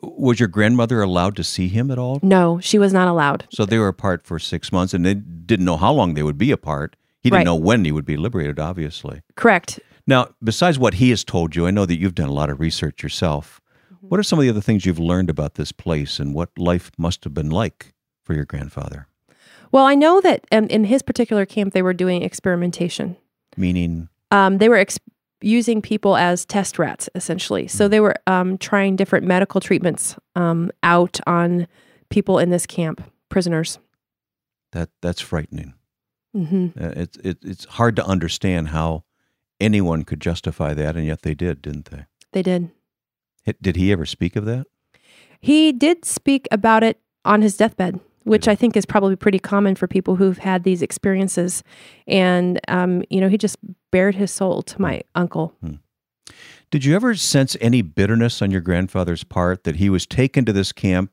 Was 0.03 0.39
your 0.39 0.49
grandmother 0.49 1.01
allowed 1.01 1.35
to 1.37 1.45
see 1.45 1.69
him 1.69 1.91
at 1.91 1.99
all? 1.99 2.21
No, 2.23 2.61
she 2.61 2.79
was 2.79 2.93
not 2.93 3.09
allowed. 3.09 3.47
So 3.51 3.65
they 3.65 3.79
were 3.79 3.89
apart 3.89 4.27
for 4.27 4.39
six 4.39 4.71
months, 4.71 4.93
and 4.93 5.05
they 5.05 5.15
didn't 5.15 5.65
know 5.65 5.79
how 5.79 5.93
long 5.93 6.15
they 6.15 6.23
would 6.23 6.39
be 6.39 6.51
apart. 6.51 6.95
He 7.21 7.31
didn't 7.31 7.39
right. 7.39 7.45
know 7.45 7.57
when 7.57 7.85
he 7.85 7.93
would 7.93 8.05
be 8.05 8.17
liberated, 8.17 8.59
obviously. 8.59 9.23
Correct. 9.35 9.81
Now, 10.07 10.29
besides 10.43 10.79
what 10.79 10.95
he 10.95 11.11
has 11.11 11.25
told 11.25 11.57
you, 11.57 11.67
I 11.67 11.71
know 11.71 11.85
that 11.87 11.99
you've 11.99 12.15
done 12.15 12.29
a 12.29 12.33
lot 12.33 12.51
of 12.51 12.61
research 12.61 13.03
yourself. 13.03 13.61
Mm-hmm. 13.93 14.09
What 14.09 14.21
are 14.21 14.23
some 14.23 14.39
of 14.39 14.43
the 14.43 14.51
other 14.51 14.61
things 14.61 14.87
you've 14.87 14.99
learned 14.99 15.31
about 15.31 15.55
this 15.55 15.73
place 15.73 16.19
and 16.19 16.35
what 16.35 16.51
life 16.57 16.91
must 16.97 17.25
have 17.25 17.35
been 17.35 17.51
like 17.51 17.95
for 18.23 18.35
your 18.35 18.45
grandfather? 18.45 19.09
Well, 19.73 19.85
I 19.85 19.95
know 19.95 20.21
that 20.21 20.47
um, 20.53 20.67
in 20.67 20.85
his 20.85 21.03
particular 21.03 21.45
camp, 21.45 21.75
they 21.75 21.83
were 21.83 21.93
doing 21.93 22.23
experimentation. 22.23 23.17
Meaning? 23.57 24.09
Um, 24.31 24.59
they 24.59 24.69
were 24.69 24.77
ex- 24.77 24.99
using 25.41 25.81
people 25.83 26.17
as 26.17 26.45
test 26.45 26.79
rats, 26.79 27.09
essentially. 27.15 27.69
So 27.69 27.89
they 27.89 28.01
were 28.01 28.17
um, 28.27 28.59
trying 28.59 28.97
different 28.97 29.27
medical 29.27 29.61
treatments 29.61 30.17
um, 30.35 30.71
out 30.83 31.21
on 31.27 31.67
people 32.09 32.39
in 32.39 32.51
this 32.51 32.67
camp, 32.67 33.03
prisoners. 33.29 33.79
That 34.73 34.91
that's 35.01 35.21
frightening. 35.21 35.75
Mm-hmm. 36.37 36.83
Uh, 36.83 36.93
it's 36.97 37.17
it, 37.19 37.39
it's 37.43 37.65
hard 37.65 37.97
to 37.97 38.05
understand 38.05 38.69
how 38.69 39.05
anyone 39.61 40.05
could 40.05 40.21
justify 40.21 40.75
that, 40.75 40.97
and 40.97 41.07
yet 41.07 41.23
they 41.23 41.35
did, 41.35 41.63
didn't 41.63 41.87
they? 41.87 42.05
They 42.33 42.43
did. 42.43 42.71
Did 43.63 43.77
he 43.77 43.93
ever 43.93 44.05
speak 44.05 44.37
of 44.37 44.45
that? 44.45 44.67
He 45.41 45.73
did 45.73 46.05
speak 46.05 46.47
about 46.51 46.83
it 46.83 47.01
on 47.25 47.41
his 47.41 47.57
deathbed 47.57 48.01
which 48.25 48.49
I 48.49 48.55
think 48.55 48.77
is 48.77 48.87
probably 48.87 49.17
pretty 49.17 49.39
common 49.39 49.75
for 49.75 49.87
people 49.87 50.17
who've 50.17 50.39
had 50.39 50.65
these 50.65 50.83
experiences. 50.83 51.63
And, 52.07 52.61
um, 52.69 53.03
you 53.11 53.21
know, 53.21 53.29
he 53.29 53.39
just 53.39 53.57
bared 53.91 54.15
his 54.15 54.31
soul 54.31 54.63
to 54.63 54.81
my 54.81 55.03
uncle. 55.15 55.55
Hmm. 55.63 55.75
Did 56.71 56.85
you 56.85 56.95
ever 56.95 57.15
sense 57.15 57.57
any 57.61 57.81
bitterness 57.81 58.43
on 58.43 58.51
your 58.51 58.61
grandfather's 58.61 59.25
part 59.25 59.65
that 59.65 59.77
he 59.77 59.89
was 59.89 60.07
taken 60.07 60.45
to 60.45 60.53
this 60.53 60.73
camp 60.73 61.11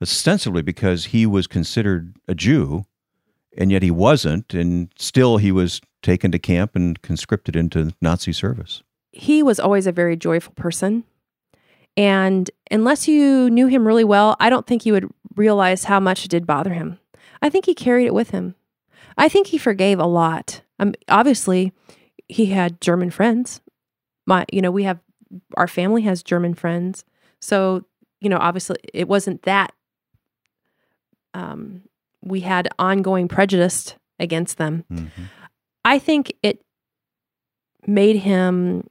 ostensibly 0.00 0.62
because 0.62 1.06
he 1.06 1.26
was 1.26 1.46
considered 1.46 2.16
a 2.28 2.34
Jew 2.34 2.84
and 3.56 3.70
yet 3.70 3.82
he 3.82 3.90
wasn't, 3.90 4.54
and 4.54 4.88
still 4.96 5.36
he 5.36 5.52
was 5.52 5.80
taken 6.02 6.32
to 6.32 6.38
camp 6.38 6.74
and 6.74 7.00
conscripted 7.02 7.54
into 7.56 7.92
Nazi 8.00 8.32
service. 8.32 8.82
He 9.12 9.42
was 9.42 9.60
always 9.60 9.86
a 9.86 9.92
very 9.92 10.16
joyful 10.16 10.54
person. 10.54 11.04
And 11.96 12.50
unless 12.70 13.06
you 13.06 13.50
knew 13.50 13.66
him 13.66 13.86
really 13.86 14.04
well, 14.04 14.36
I 14.40 14.48
don't 14.48 14.66
think 14.66 14.86
you 14.86 14.94
would 14.94 15.10
realize 15.36 15.84
how 15.84 16.00
much 16.00 16.24
it 16.24 16.30
did 16.30 16.46
bother 16.46 16.72
him. 16.72 16.98
I 17.40 17.48
think 17.48 17.66
he 17.66 17.74
carried 17.74 18.06
it 18.06 18.14
with 18.14 18.30
him. 18.30 18.54
I 19.16 19.28
think 19.28 19.48
he 19.48 19.58
forgave 19.58 19.98
a 19.98 20.06
lot. 20.06 20.62
Um, 20.78 20.94
obviously, 21.08 21.72
he 22.28 22.46
had 22.46 22.80
German 22.80 23.10
friends. 23.10 23.60
My, 24.26 24.46
you 24.52 24.62
know, 24.62 24.70
we 24.70 24.84
have 24.84 25.00
our 25.56 25.68
family 25.68 26.02
has 26.02 26.22
German 26.22 26.54
friends, 26.54 27.04
so 27.40 27.84
you 28.20 28.28
know, 28.28 28.38
obviously, 28.38 28.76
it 28.94 29.08
wasn't 29.08 29.42
that. 29.42 29.72
Um, 31.34 31.82
we 32.22 32.40
had 32.40 32.68
ongoing 32.78 33.26
prejudice 33.26 33.96
against 34.20 34.58
them. 34.58 34.84
Mm-hmm. 34.92 35.22
I 35.84 35.98
think 35.98 36.32
it 36.42 36.62
made 37.86 38.16
him 38.16 38.88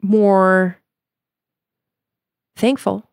more 0.00 0.78
thankful. 2.56 3.10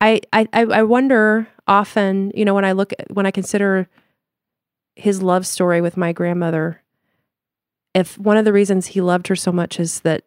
I, 0.00 0.20
I 0.32 0.48
I 0.52 0.82
wonder 0.82 1.46
often, 1.66 2.32
you 2.34 2.44
know, 2.44 2.54
when 2.54 2.64
I 2.64 2.72
look 2.72 2.92
at, 2.98 3.12
when 3.12 3.26
I 3.26 3.30
consider 3.30 3.88
his 4.96 5.22
love 5.22 5.46
story 5.46 5.80
with 5.80 5.96
my 5.96 6.12
grandmother, 6.12 6.82
if 7.94 8.18
one 8.18 8.36
of 8.36 8.44
the 8.44 8.52
reasons 8.52 8.88
he 8.88 9.00
loved 9.00 9.28
her 9.28 9.36
so 9.36 9.52
much 9.52 9.78
is 9.78 10.00
that 10.00 10.24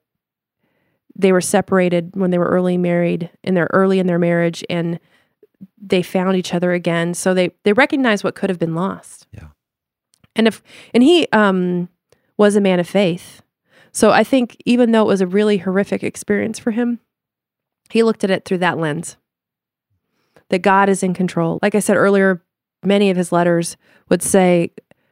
they 1.15 1.31
were 1.31 1.41
separated 1.41 2.15
when 2.15 2.31
they 2.31 2.37
were 2.37 2.49
early 2.49 2.77
married 2.77 3.29
and 3.43 3.55
they're 3.55 3.69
early 3.71 3.99
in 3.99 4.07
their 4.07 4.19
marriage 4.19 4.63
and 4.69 4.99
they 5.79 6.01
found 6.01 6.35
each 6.37 6.53
other 6.53 6.73
again. 6.73 7.13
So 7.13 7.33
they 7.33 7.51
they 7.63 7.73
recognized 7.73 8.23
what 8.23 8.35
could 8.35 8.49
have 8.49 8.59
been 8.59 8.75
lost. 8.75 9.27
Yeah. 9.31 9.47
And 10.35 10.47
if 10.47 10.61
and 10.93 11.03
he 11.03 11.27
um 11.31 11.89
was 12.37 12.55
a 12.55 12.61
man 12.61 12.79
of 12.79 12.87
faith. 12.87 13.41
So 13.91 14.09
I 14.09 14.23
think 14.23 14.57
even 14.65 14.91
though 14.91 15.03
it 15.03 15.07
was 15.07 15.21
a 15.21 15.27
really 15.27 15.59
horrific 15.59 16.03
experience 16.03 16.57
for 16.57 16.71
him, 16.71 16.99
he 17.91 18.01
looked 18.01 18.23
at 18.23 18.31
it 18.31 18.43
through 18.43 18.57
that 18.59 18.79
lens. 18.79 19.17
That 20.49 20.61
God 20.61 20.89
is 20.89 21.03
in 21.03 21.13
control. 21.13 21.59
Like 21.61 21.75
I 21.75 21.79
said 21.79 21.97
earlier, 21.97 22.43
many 22.83 23.09
of 23.09 23.17
his 23.17 23.31
letters 23.31 23.77
would 24.09 24.21
say, 24.21 24.71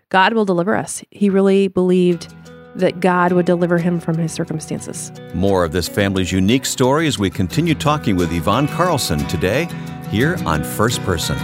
God 0.10 0.34
will 0.34 0.46
deliver 0.46 0.76
us. 0.76 1.04
He 1.10 1.30
really 1.30 1.68
believed 1.68 2.34
that 2.76 3.00
God 3.00 3.32
would 3.32 3.46
deliver 3.46 3.78
him 3.78 4.00
from 4.00 4.18
his 4.18 4.32
circumstances. 4.32 5.12
More 5.34 5.64
of 5.64 5.72
this 5.72 5.88
family's 5.88 6.32
unique 6.32 6.66
story 6.66 7.08
as 7.08 7.18
we 7.18 7.30
continue 7.30 7.76
talking 7.76 8.16
with 8.16 8.32
Yvonne 8.32 8.68
Carlson 8.68 9.20
today 9.28 9.68
here 10.10 10.38
on 10.46 10.64
First 10.64 11.02
Person. 11.04 11.38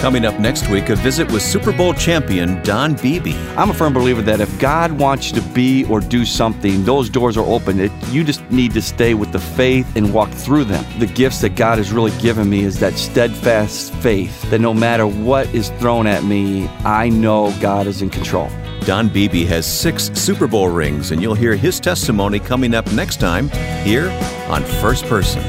Coming 0.00 0.24
up 0.24 0.38
next 0.38 0.68
week, 0.68 0.90
a 0.90 0.94
visit 0.94 1.28
with 1.32 1.42
Super 1.42 1.72
Bowl 1.72 1.92
champion 1.92 2.62
Don 2.62 2.94
Beebe. 2.94 3.34
I'm 3.56 3.70
a 3.70 3.74
firm 3.74 3.92
believer 3.92 4.22
that 4.22 4.40
if 4.40 4.60
God 4.60 4.92
wants 4.92 5.30
you 5.30 5.40
to 5.40 5.48
be 5.48 5.84
or 5.86 5.98
do 5.98 6.24
something, 6.24 6.84
those 6.84 7.10
doors 7.10 7.36
are 7.36 7.44
open. 7.44 7.80
It, 7.80 7.90
you 8.10 8.22
just 8.22 8.48
need 8.48 8.72
to 8.74 8.80
stay 8.80 9.14
with 9.14 9.32
the 9.32 9.40
faith 9.40 9.96
and 9.96 10.14
walk 10.14 10.30
through 10.30 10.66
them. 10.66 10.84
The 11.00 11.06
gifts 11.06 11.40
that 11.40 11.56
God 11.56 11.78
has 11.78 11.90
really 11.90 12.16
given 12.20 12.48
me 12.48 12.62
is 12.62 12.78
that 12.78 12.94
steadfast 12.94 13.92
faith 13.94 14.48
that 14.52 14.60
no 14.60 14.72
matter 14.72 15.04
what 15.04 15.52
is 15.52 15.70
thrown 15.80 16.06
at 16.06 16.22
me, 16.22 16.68
I 16.84 17.08
know 17.08 17.52
God 17.60 17.88
is 17.88 18.00
in 18.00 18.08
control. 18.08 18.48
Don 18.82 19.08
Beebe 19.08 19.44
has 19.46 19.66
six 19.66 20.12
Super 20.14 20.46
Bowl 20.46 20.68
rings, 20.68 21.10
and 21.10 21.20
you'll 21.20 21.34
hear 21.34 21.56
his 21.56 21.80
testimony 21.80 22.38
coming 22.38 22.72
up 22.72 22.90
next 22.92 23.18
time 23.18 23.48
here 23.82 24.10
on 24.48 24.62
First 24.62 25.06
Person. 25.06 25.42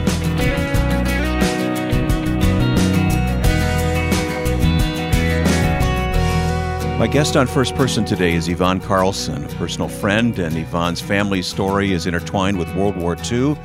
My 7.00 7.08
guest 7.08 7.38
on 7.38 7.48
First 7.48 7.76
Person 7.76 8.04
today 8.04 8.34
is 8.34 8.50
Yvonne 8.50 8.82
Carlson, 8.82 9.46
a 9.46 9.48
personal 9.56 9.88
friend, 9.88 10.38
and 10.38 10.58
Yvonne's 10.58 11.00
family 11.00 11.42
story 11.42 11.94
is 11.94 12.06
intertwined 12.06 12.60
with 12.60 12.68
World 12.76 12.98
War 12.98 13.16
II. 13.32 13.56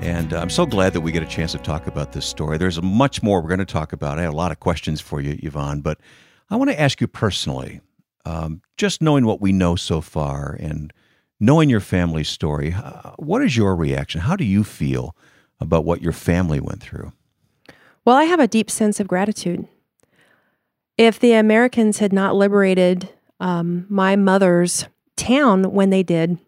And 0.00 0.32
I'm 0.32 0.50
so 0.50 0.66
glad 0.66 0.92
that 0.94 1.00
we 1.02 1.12
get 1.12 1.22
a 1.22 1.26
chance 1.26 1.52
to 1.52 1.58
talk 1.58 1.86
about 1.86 2.10
this 2.10 2.26
story. 2.26 2.58
There's 2.58 2.82
much 2.82 3.22
more 3.22 3.40
we're 3.40 3.46
going 3.46 3.60
to 3.60 3.64
talk 3.64 3.92
about. 3.92 4.18
I 4.18 4.22
have 4.22 4.34
a 4.34 4.36
lot 4.36 4.50
of 4.50 4.58
questions 4.58 5.00
for 5.00 5.20
you, 5.20 5.38
Yvonne, 5.44 5.80
but 5.80 6.00
I 6.50 6.56
want 6.56 6.70
to 6.72 6.80
ask 6.80 7.00
you 7.00 7.06
personally 7.06 7.80
um, 8.24 8.62
just 8.76 9.00
knowing 9.00 9.26
what 9.26 9.40
we 9.40 9.52
know 9.52 9.76
so 9.76 10.00
far 10.00 10.56
and 10.58 10.92
knowing 11.38 11.70
your 11.70 11.78
family's 11.78 12.30
story, 12.30 12.72
what 13.16 13.44
is 13.44 13.56
your 13.56 13.76
reaction? 13.76 14.22
How 14.22 14.34
do 14.34 14.42
you 14.44 14.64
feel 14.64 15.14
about 15.60 15.84
what 15.84 16.02
your 16.02 16.12
family 16.12 16.58
went 16.58 16.82
through? 16.82 17.12
Well, 18.04 18.16
I 18.16 18.24
have 18.24 18.40
a 18.40 18.48
deep 18.48 18.68
sense 18.68 18.98
of 18.98 19.06
gratitude 19.06 19.68
if 20.98 21.18
the 21.18 21.32
Americans 21.32 21.98
had 21.98 22.12
not 22.12 22.34
liberated 22.34 23.08
um, 23.40 23.86
my 23.88 24.16
mother's 24.16 24.86
town 25.16 25.72
when 25.72 25.90
they 25.90 26.02
did, 26.02 26.38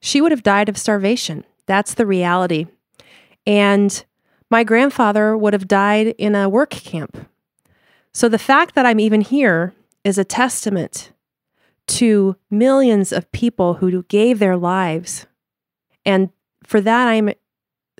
she 0.00 0.20
would 0.20 0.32
have 0.32 0.42
died 0.42 0.68
of 0.68 0.78
starvation. 0.78 1.44
That's 1.66 1.94
the 1.94 2.06
reality. 2.06 2.66
And 3.46 4.04
my 4.50 4.64
grandfather 4.64 5.36
would 5.36 5.52
have 5.52 5.68
died 5.68 6.08
in 6.18 6.34
a 6.34 6.48
work 6.48 6.70
camp. 6.70 7.28
So 8.12 8.28
the 8.28 8.38
fact 8.38 8.74
that 8.74 8.86
I'm 8.86 8.98
even 8.98 9.20
here 9.20 9.74
is 10.02 10.18
a 10.18 10.24
testament 10.24 11.12
to 11.86 12.36
millions 12.50 13.12
of 13.12 13.30
people 13.32 13.74
who 13.74 14.02
gave 14.04 14.38
their 14.38 14.56
lives. 14.56 15.26
And 16.04 16.30
for 16.64 16.80
that, 16.80 17.08
I'm 17.08 17.32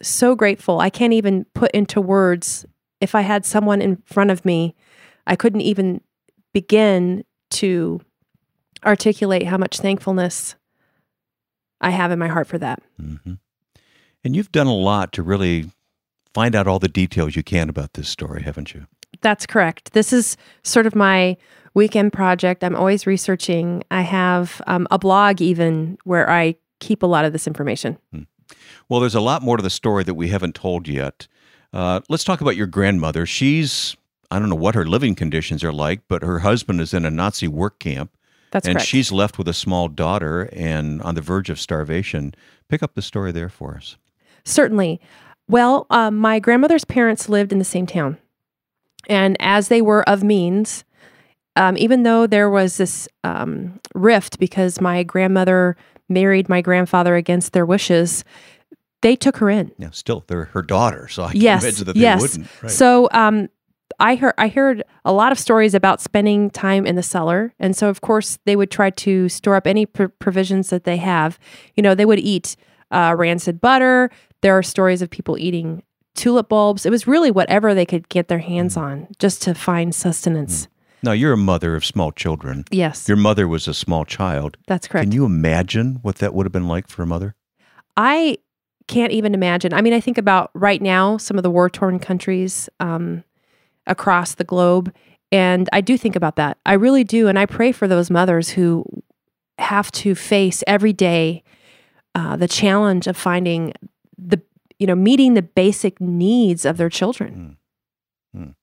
so 0.02 0.34
grateful. 0.34 0.80
I 0.80 0.90
can't 0.90 1.12
even 1.12 1.44
put 1.54 1.70
into 1.72 2.00
words 2.00 2.66
if 3.00 3.14
I 3.14 3.22
had 3.22 3.44
someone 3.44 3.80
in 3.80 3.96
front 4.04 4.30
of 4.30 4.44
me 4.44 4.74
I 5.30 5.36
couldn't 5.36 5.60
even 5.62 6.00
begin 6.52 7.24
to 7.50 8.00
articulate 8.84 9.46
how 9.46 9.56
much 9.56 9.78
thankfulness 9.78 10.56
I 11.80 11.90
have 11.90 12.10
in 12.10 12.18
my 12.18 12.26
heart 12.26 12.48
for 12.48 12.58
that. 12.58 12.82
Mm-hmm. 13.00 13.34
And 14.24 14.36
you've 14.36 14.52
done 14.52 14.66
a 14.66 14.74
lot 14.74 15.12
to 15.12 15.22
really 15.22 15.70
find 16.34 16.56
out 16.56 16.66
all 16.66 16.80
the 16.80 16.88
details 16.88 17.36
you 17.36 17.44
can 17.44 17.68
about 17.68 17.94
this 17.94 18.08
story, 18.08 18.42
haven't 18.42 18.74
you? 18.74 18.86
That's 19.20 19.46
correct. 19.46 19.92
This 19.92 20.12
is 20.12 20.36
sort 20.64 20.86
of 20.86 20.96
my 20.96 21.36
weekend 21.74 22.12
project. 22.12 22.64
I'm 22.64 22.74
always 22.74 23.06
researching. 23.06 23.84
I 23.90 24.02
have 24.02 24.60
um, 24.66 24.88
a 24.90 24.98
blog 24.98 25.40
even 25.40 25.96
where 26.02 26.28
I 26.28 26.56
keep 26.80 27.04
a 27.04 27.06
lot 27.06 27.24
of 27.24 27.32
this 27.32 27.46
information. 27.46 27.98
Hmm. 28.12 28.22
Well, 28.88 28.98
there's 28.98 29.14
a 29.14 29.20
lot 29.20 29.42
more 29.42 29.56
to 29.56 29.62
the 29.62 29.70
story 29.70 30.02
that 30.04 30.14
we 30.14 30.28
haven't 30.28 30.56
told 30.56 30.88
yet. 30.88 31.28
Uh, 31.72 32.00
let's 32.08 32.24
talk 32.24 32.40
about 32.40 32.56
your 32.56 32.66
grandmother. 32.66 33.26
She's 33.26 33.96
I 34.30 34.38
don't 34.38 34.48
know 34.48 34.54
what 34.56 34.74
her 34.74 34.86
living 34.86 35.14
conditions 35.14 35.64
are 35.64 35.72
like, 35.72 36.02
but 36.08 36.22
her 36.22 36.40
husband 36.40 36.80
is 36.80 36.94
in 36.94 37.04
a 37.04 37.10
Nazi 37.10 37.48
work 37.48 37.78
camp. 37.78 38.16
That's 38.52 38.66
and 38.66 38.76
correct. 38.76 38.88
she's 38.88 39.12
left 39.12 39.38
with 39.38 39.48
a 39.48 39.52
small 39.52 39.88
daughter 39.88 40.48
and 40.52 41.00
on 41.02 41.14
the 41.14 41.20
verge 41.20 41.50
of 41.50 41.60
starvation. 41.60 42.34
Pick 42.68 42.82
up 42.82 42.94
the 42.94 43.02
story 43.02 43.32
there 43.32 43.48
for 43.48 43.76
us. 43.76 43.96
Certainly. 44.44 45.00
Well, 45.48 45.86
um, 45.90 46.16
my 46.16 46.38
grandmother's 46.38 46.84
parents 46.84 47.28
lived 47.28 47.52
in 47.52 47.58
the 47.58 47.64
same 47.64 47.86
town. 47.86 48.18
And 49.08 49.36
as 49.40 49.68
they 49.68 49.82
were 49.82 50.08
of 50.08 50.22
means, 50.22 50.84
um, 51.56 51.76
even 51.76 52.04
though 52.04 52.26
there 52.26 52.50
was 52.50 52.76
this 52.76 53.08
um, 53.24 53.80
rift 53.94 54.38
because 54.38 54.80
my 54.80 55.02
grandmother 55.02 55.76
married 56.08 56.48
my 56.48 56.60
grandfather 56.60 57.16
against 57.16 57.52
their 57.52 57.66
wishes, 57.66 58.24
they 59.02 59.16
took 59.16 59.38
her 59.38 59.50
in. 59.50 59.72
Yeah, 59.78 59.90
still, 59.90 60.24
they're 60.26 60.46
her 60.46 60.62
daughter, 60.62 61.08
so 61.08 61.24
I 61.24 61.32
yes, 61.32 61.62
imagine 61.62 61.84
that 61.86 61.92
they 61.94 62.00
yes. 62.00 62.20
wouldn't. 62.20 62.62
Right. 62.62 62.70
So 62.70 63.08
um, 63.12 63.48
I 63.98 64.14
heard 64.14 64.34
I 64.38 64.48
heard 64.48 64.82
a 65.04 65.12
lot 65.12 65.32
of 65.32 65.38
stories 65.38 65.74
about 65.74 66.00
spending 66.00 66.50
time 66.50 66.86
in 66.86 66.96
the 66.96 67.02
cellar, 67.02 67.54
and 67.58 67.76
so 67.76 67.88
of 67.88 68.00
course 68.00 68.38
they 68.44 68.56
would 68.56 68.70
try 68.70 68.90
to 68.90 69.28
store 69.28 69.56
up 69.56 69.66
any 69.66 69.86
pr- 69.86 70.06
provisions 70.06 70.70
that 70.70 70.84
they 70.84 70.96
have. 70.98 71.38
You 71.74 71.82
know, 71.82 71.94
they 71.94 72.04
would 72.04 72.18
eat 72.18 72.56
uh, 72.90 73.14
rancid 73.16 73.60
butter. 73.60 74.10
There 74.42 74.56
are 74.56 74.62
stories 74.62 75.02
of 75.02 75.10
people 75.10 75.38
eating 75.38 75.82
tulip 76.14 76.48
bulbs. 76.48 76.86
It 76.86 76.90
was 76.90 77.06
really 77.06 77.30
whatever 77.30 77.74
they 77.74 77.86
could 77.86 78.08
get 78.08 78.28
their 78.28 78.38
hands 78.38 78.76
mm. 78.76 78.82
on, 78.82 79.08
just 79.18 79.42
to 79.42 79.54
find 79.54 79.94
sustenance. 79.94 80.66
Mm. 80.66 80.68
Now 81.02 81.12
you're 81.12 81.32
a 81.32 81.38
mother 81.38 81.76
of 81.76 81.84
small 81.84 82.12
children. 82.12 82.64
Yes, 82.70 83.08
your 83.08 83.16
mother 83.16 83.48
was 83.48 83.66
a 83.66 83.74
small 83.74 84.04
child. 84.04 84.56
That's 84.66 84.86
correct. 84.86 85.06
Can 85.06 85.12
you 85.12 85.24
imagine 85.24 85.98
what 86.02 86.16
that 86.16 86.34
would 86.34 86.46
have 86.46 86.52
been 86.52 86.68
like 86.68 86.88
for 86.88 87.02
a 87.02 87.06
mother? 87.06 87.34
I 87.96 88.38
can't 88.86 89.12
even 89.12 89.34
imagine. 89.34 89.72
I 89.72 89.82
mean, 89.82 89.92
I 89.92 90.00
think 90.00 90.18
about 90.18 90.50
right 90.52 90.82
now 90.82 91.16
some 91.16 91.36
of 91.36 91.42
the 91.42 91.50
war 91.50 91.70
torn 91.70 91.98
countries. 92.00 92.68
Um, 92.80 93.24
across 93.86 94.34
the 94.34 94.44
globe. 94.44 94.92
And 95.32 95.68
I 95.72 95.80
do 95.80 95.96
think 95.96 96.16
about 96.16 96.36
that. 96.36 96.58
I 96.66 96.74
really 96.74 97.04
do. 97.04 97.28
And 97.28 97.38
I 97.38 97.46
pray 97.46 97.72
for 97.72 97.86
those 97.86 98.10
mothers 98.10 98.50
who 98.50 98.84
have 99.58 99.92
to 99.92 100.14
face 100.14 100.64
every 100.66 100.92
day 100.92 101.42
uh, 102.14 102.36
the 102.36 102.48
challenge 102.48 103.06
of 103.06 103.16
finding 103.16 103.72
the, 104.18 104.40
you 104.78 104.86
know, 104.86 104.96
meeting 104.96 105.34
the 105.34 105.42
basic 105.42 106.00
needs 106.00 106.64
of 106.64 106.76
their 106.76 106.88
children. 106.88 107.56
Mm. 108.34 108.40
Mm. 108.40 108.54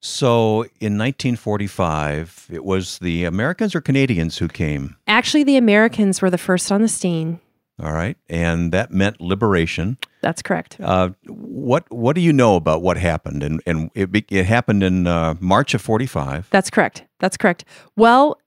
So 0.00 0.62
in 0.80 0.98
1945, 0.98 2.48
it 2.52 2.64
was 2.64 2.98
the 2.98 3.24
Americans 3.24 3.74
or 3.74 3.80
Canadians 3.80 4.38
who 4.38 4.48
came? 4.48 4.96
Actually, 5.06 5.44
the 5.44 5.56
Americans 5.56 6.20
were 6.20 6.30
the 6.30 6.38
first 6.38 6.70
on 6.70 6.82
the 6.82 6.88
scene. 6.88 7.40
All 7.80 7.92
right, 7.92 8.16
and 8.28 8.70
that 8.72 8.92
meant 8.92 9.20
liberation. 9.20 9.98
That's 10.20 10.42
correct. 10.42 10.76
Uh, 10.80 11.10
what 11.26 11.84
What 11.90 12.14
do 12.14 12.20
you 12.20 12.32
know 12.32 12.56
about 12.56 12.82
what 12.82 12.96
happened? 12.96 13.42
And 13.42 13.62
and 13.66 13.90
it 13.94 14.10
it 14.30 14.46
happened 14.46 14.82
in 14.82 15.06
uh, 15.06 15.34
March 15.40 15.74
of 15.74 15.80
forty 15.80 16.06
five. 16.06 16.48
That's 16.50 16.70
correct. 16.70 17.04
That's 17.18 17.36
correct. 17.36 17.64
Well, 17.96 18.38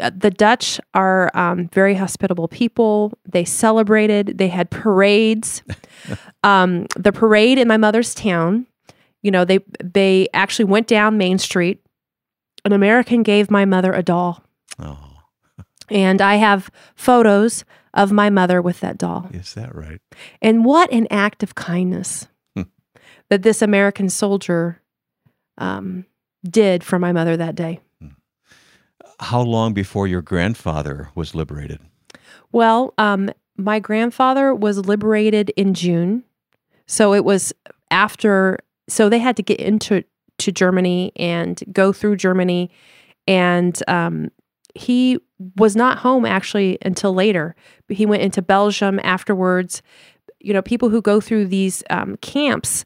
uh, 0.00 0.10
the 0.16 0.30
Dutch 0.30 0.80
are 0.94 1.30
um, 1.34 1.68
very 1.68 1.94
hospitable 1.94 2.48
people. 2.48 3.12
They 3.30 3.44
celebrated. 3.44 4.38
They 4.38 4.48
had 4.48 4.70
parades. 4.70 5.62
um, 6.44 6.86
the 6.96 7.12
parade 7.12 7.58
in 7.58 7.68
my 7.68 7.76
mother's 7.76 8.14
town. 8.14 8.66
You 9.22 9.30
know, 9.30 9.44
they 9.44 9.58
they 9.82 10.28
actually 10.32 10.66
went 10.66 10.86
down 10.86 11.18
Main 11.18 11.38
Street. 11.38 11.82
An 12.64 12.72
American 12.72 13.22
gave 13.22 13.50
my 13.50 13.64
mother 13.64 13.92
a 13.92 14.02
doll, 14.02 14.44
Oh, 14.78 14.98
and 15.90 16.20
I 16.20 16.36
have 16.36 16.70
photos 16.94 17.64
of 17.94 18.12
my 18.12 18.30
mother 18.30 18.62
with 18.62 18.80
that 18.80 18.98
doll. 18.98 19.28
is 19.32 19.54
that 19.54 19.74
right? 19.74 20.00
And 20.40 20.64
what 20.64 20.92
an 20.92 21.06
act 21.10 21.42
of 21.42 21.54
kindness 21.54 22.28
Hmm. 22.56 22.62
that 23.28 23.42
this 23.42 23.62
American 23.62 24.08
soldier 24.08 24.80
um, 25.58 26.06
did 26.48 26.82
for 26.84 26.98
my 26.98 27.12
mother 27.12 27.36
that 27.36 27.54
day. 27.54 27.80
How 29.18 29.42
long 29.42 29.74
before 29.74 30.06
your 30.06 30.22
grandfather 30.22 31.10
was 31.14 31.34
liberated? 31.34 31.80
Well, 32.52 32.94
um, 32.96 33.30
my 33.56 33.78
grandfather 33.78 34.54
was 34.54 34.78
liberated 34.78 35.50
in 35.56 35.74
June, 35.74 36.24
so 36.86 37.12
it 37.12 37.24
was 37.24 37.52
after. 37.90 38.58
So 38.88 39.08
they 39.10 39.18
had 39.18 39.36
to 39.36 39.42
get 39.42 39.60
into 39.60 40.04
to 40.38 40.50
Germany 40.52 41.12
and 41.16 41.62
go 41.70 41.92
through 41.92 42.16
Germany, 42.16 42.70
and 43.28 43.78
um, 43.88 44.30
he 44.74 45.18
was 45.56 45.76
not 45.76 45.98
home 45.98 46.24
actually 46.24 46.78
until 46.82 47.14
later. 47.14 47.54
He 47.88 48.06
went 48.06 48.22
into 48.22 48.42
Belgium 48.42 49.00
afterwards. 49.02 49.82
You 50.40 50.52
know, 50.52 50.62
people 50.62 50.88
who 50.88 51.02
go 51.02 51.20
through 51.20 51.46
these 51.46 51.82
um, 51.90 52.16
camps 52.18 52.84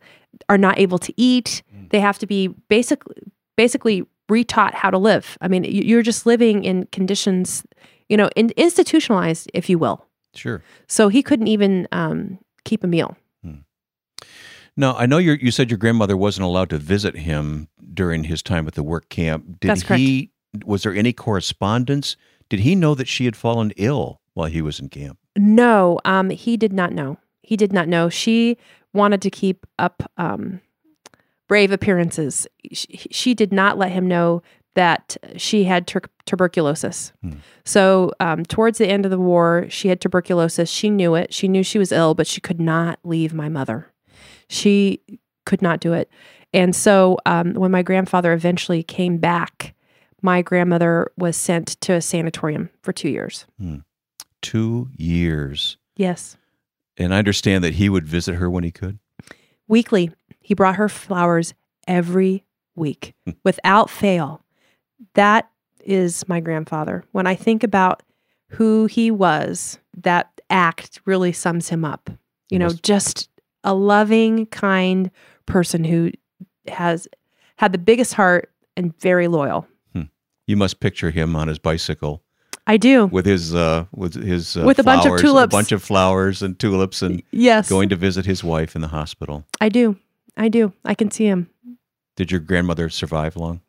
are 0.48 0.58
not 0.58 0.78
able 0.78 0.98
to 0.98 1.12
eat. 1.16 1.62
They 1.90 2.00
have 2.00 2.18
to 2.18 2.26
be 2.26 2.48
basically 2.48 3.14
basically 3.56 4.04
retaught 4.28 4.74
how 4.74 4.90
to 4.90 4.98
live. 4.98 5.38
I 5.40 5.48
mean, 5.48 5.64
you're 5.64 6.02
just 6.02 6.26
living 6.26 6.64
in 6.64 6.86
conditions, 6.86 7.64
you 8.08 8.16
know, 8.16 8.28
in, 8.34 8.50
institutionalized, 8.56 9.50
if 9.54 9.68
you 9.68 9.78
will. 9.78 10.04
Sure. 10.34 10.62
So 10.88 11.08
he 11.08 11.22
couldn't 11.22 11.46
even 11.46 11.86
um, 11.92 12.38
keep 12.64 12.82
a 12.82 12.88
meal. 12.88 13.16
Now 14.76 14.96
I 14.96 15.06
know 15.06 15.18
you 15.18 15.32
you 15.40 15.50
said 15.50 15.70
your 15.70 15.78
grandmother 15.78 16.16
wasn't 16.16 16.46
allowed 16.46 16.70
to 16.70 16.78
visit 16.78 17.16
him 17.16 17.68
during 17.92 18.24
his 18.24 18.42
time 18.42 18.66
at 18.66 18.74
the 18.74 18.82
work 18.82 19.08
camp. 19.08 19.60
Did 19.60 19.70
That's 19.70 19.82
correct. 19.84 20.00
Was 20.64 20.82
there 20.82 20.94
any 20.94 21.12
correspondence? 21.12 22.16
Did 22.48 22.60
he 22.60 22.74
know 22.74 22.94
that 22.94 23.08
she 23.08 23.24
had 23.24 23.36
fallen 23.36 23.72
ill 23.76 24.20
while 24.34 24.48
he 24.48 24.62
was 24.62 24.78
in 24.78 24.88
camp? 24.88 25.18
No, 25.36 25.98
um, 26.04 26.30
he 26.30 26.56
did 26.56 26.72
not 26.72 26.92
know. 26.92 27.18
He 27.42 27.56
did 27.56 27.72
not 27.72 27.88
know. 27.88 28.08
She 28.08 28.56
wanted 28.92 29.20
to 29.22 29.30
keep 29.30 29.66
up 29.78 30.10
um, 30.16 30.60
brave 31.48 31.72
appearances. 31.72 32.46
She, 32.72 33.08
she 33.10 33.34
did 33.34 33.52
not 33.52 33.76
let 33.76 33.92
him 33.92 34.06
know 34.06 34.42
that 34.74 35.16
she 35.36 35.64
had 35.64 35.86
tur- 35.86 36.02
tuberculosis. 36.26 37.12
Hmm. 37.22 37.32
So, 37.64 38.12
um, 38.20 38.44
towards 38.44 38.78
the 38.78 38.88
end 38.88 39.04
of 39.04 39.10
the 39.10 39.20
war, 39.20 39.66
she 39.68 39.88
had 39.88 40.00
tuberculosis. 40.00 40.70
She 40.70 40.90
knew 40.90 41.14
it. 41.14 41.32
She 41.32 41.48
knew 41.48 41.62
she 41.62 41.78
was 41.78 41.92
ill, 41.92 42.14
but 42.14 42.26
she 42.26 42.40
could 42.40 42.60
not 42.60 42.98
leave 43.04 43.32
my 43.32 43.48
mother. 43.48 43.92
She 44.48 45.00
could 45.46 45.62
not 45.62 45.80
do 45.80 45.92
it. 45.92 46.10
And 46.52 46.74
so, 46.74 47.18
um, 47.26 47.54
when 47.54 47.70
my 47.70 47.82
grandfather 47.82 48.32
eventually 48.32 48.82
came 48.82 49.18
back, 49.18 49.73
my 50.24 50.40
grandmother 50.40 51.12
was 51.18 51.36
sent 51.36 51.78
to 51.82 51.92
a 51.92 52.00
sanatorium 52.00 52.70
for 52.82 52.94
two 52.94 53.10
years. 53.10 53.44
Hmm. 53.58 53.76
Two 54.40 54.88
years. 54.96 55.76
Yes. 55.96 56.38
And 56.96 57.14
I 57.14 57.18
understand 57.18 57.62
that 57.62 57.74
he 57.74 57.90
would 57.90 58.06
visit 58.06 58.36
her 58.36 58.48
when 58.48 58.64
he 58.64 58.70
could. 58.70 58.98
Weekly, 59.68 60.10
he 60.40 60.54
brought 60.54 60.76
her 60.76 60.88
flowers 60.88 61.52
every 61.86 62.42
week 62.74 63.14
hmm. 63.26 63.32
without 63.44 63.90
fail. 63.90 64.42
That 65.12 65.50
is 65.84 66.26
my 66.26 66.40
grandfather. 66.40 67.04
When 67.12 67.26
I 67.26 67.34
think 67.34 67.62
about 67.62 68.02
who 68.48 68.86
he 68.86 69.10
was, 69.10 69.78
that 70.02 70.40
act 70.48 71.02
really 71.04 71.32
sums 71.32 71.68
him 71.68 71.84
up. 71.84 72.08
You 72.48 72.58
know, 72.58 72.70
just 72.70 73.28
a 73.62 73.74
loving, 73.74 74.46
kind 74.46 75.10
person 75.44 75.84
who 75.84 76.12
has 76.68 77.08
had 77.56 77.72
the 77.72 77.78
biggest 77.78 78.14
heart 78.14 78.50
and 78.74 78.98
very 79.00 79.28
loyal. 79.28 79.66
You 80.46 80.56
must 80.56 80.80
picture 80.80 81.10
him 81.10 81.34
on 81.36 81.48
his 81.48 81.58
bicycle 81.58 82.22
I 82.66 82.76
do. 82.76 83.06
with 83.06 83.26
his 83.26 83.54
uh, 83.54 83.84
with 83.94 84.14
his 84.14 84.56
uh, 84.56 84.62
With 84.64 84.78
a 84.78 84.82
bunch 84.82 85.06
of 85.06 85.18
tulips. 85.18 85.52
a 85.54 85.56
bunch 85.56 85.72
of 85.72 85.82
flowers 85.82 86.42
and 86.42 86.58
tulips, 86.58 87.02
and 87.02 87.22
Yes. 87.30 87.68
going 87.68 87.88
to 87.90 87.96
visit 87.96 88.26
his 88.26 88.42
wife 88.44 88.74
in 88.74 88.82
the 88.82 88.88
hospital. 88.88 89.44
I 89.60 89.68
do. 89.68 89.96
I 90.36 90.48
do. 90.48 90.72
I 90.84 90.94
can 90.94 91.10
see 91.10 91.24
him. 91.26 91.48
Did 92.16 92.30
your 92.30 92.40
grandmother 92.40 92.88
survive 92.88 93.36
long? 93.36 93.60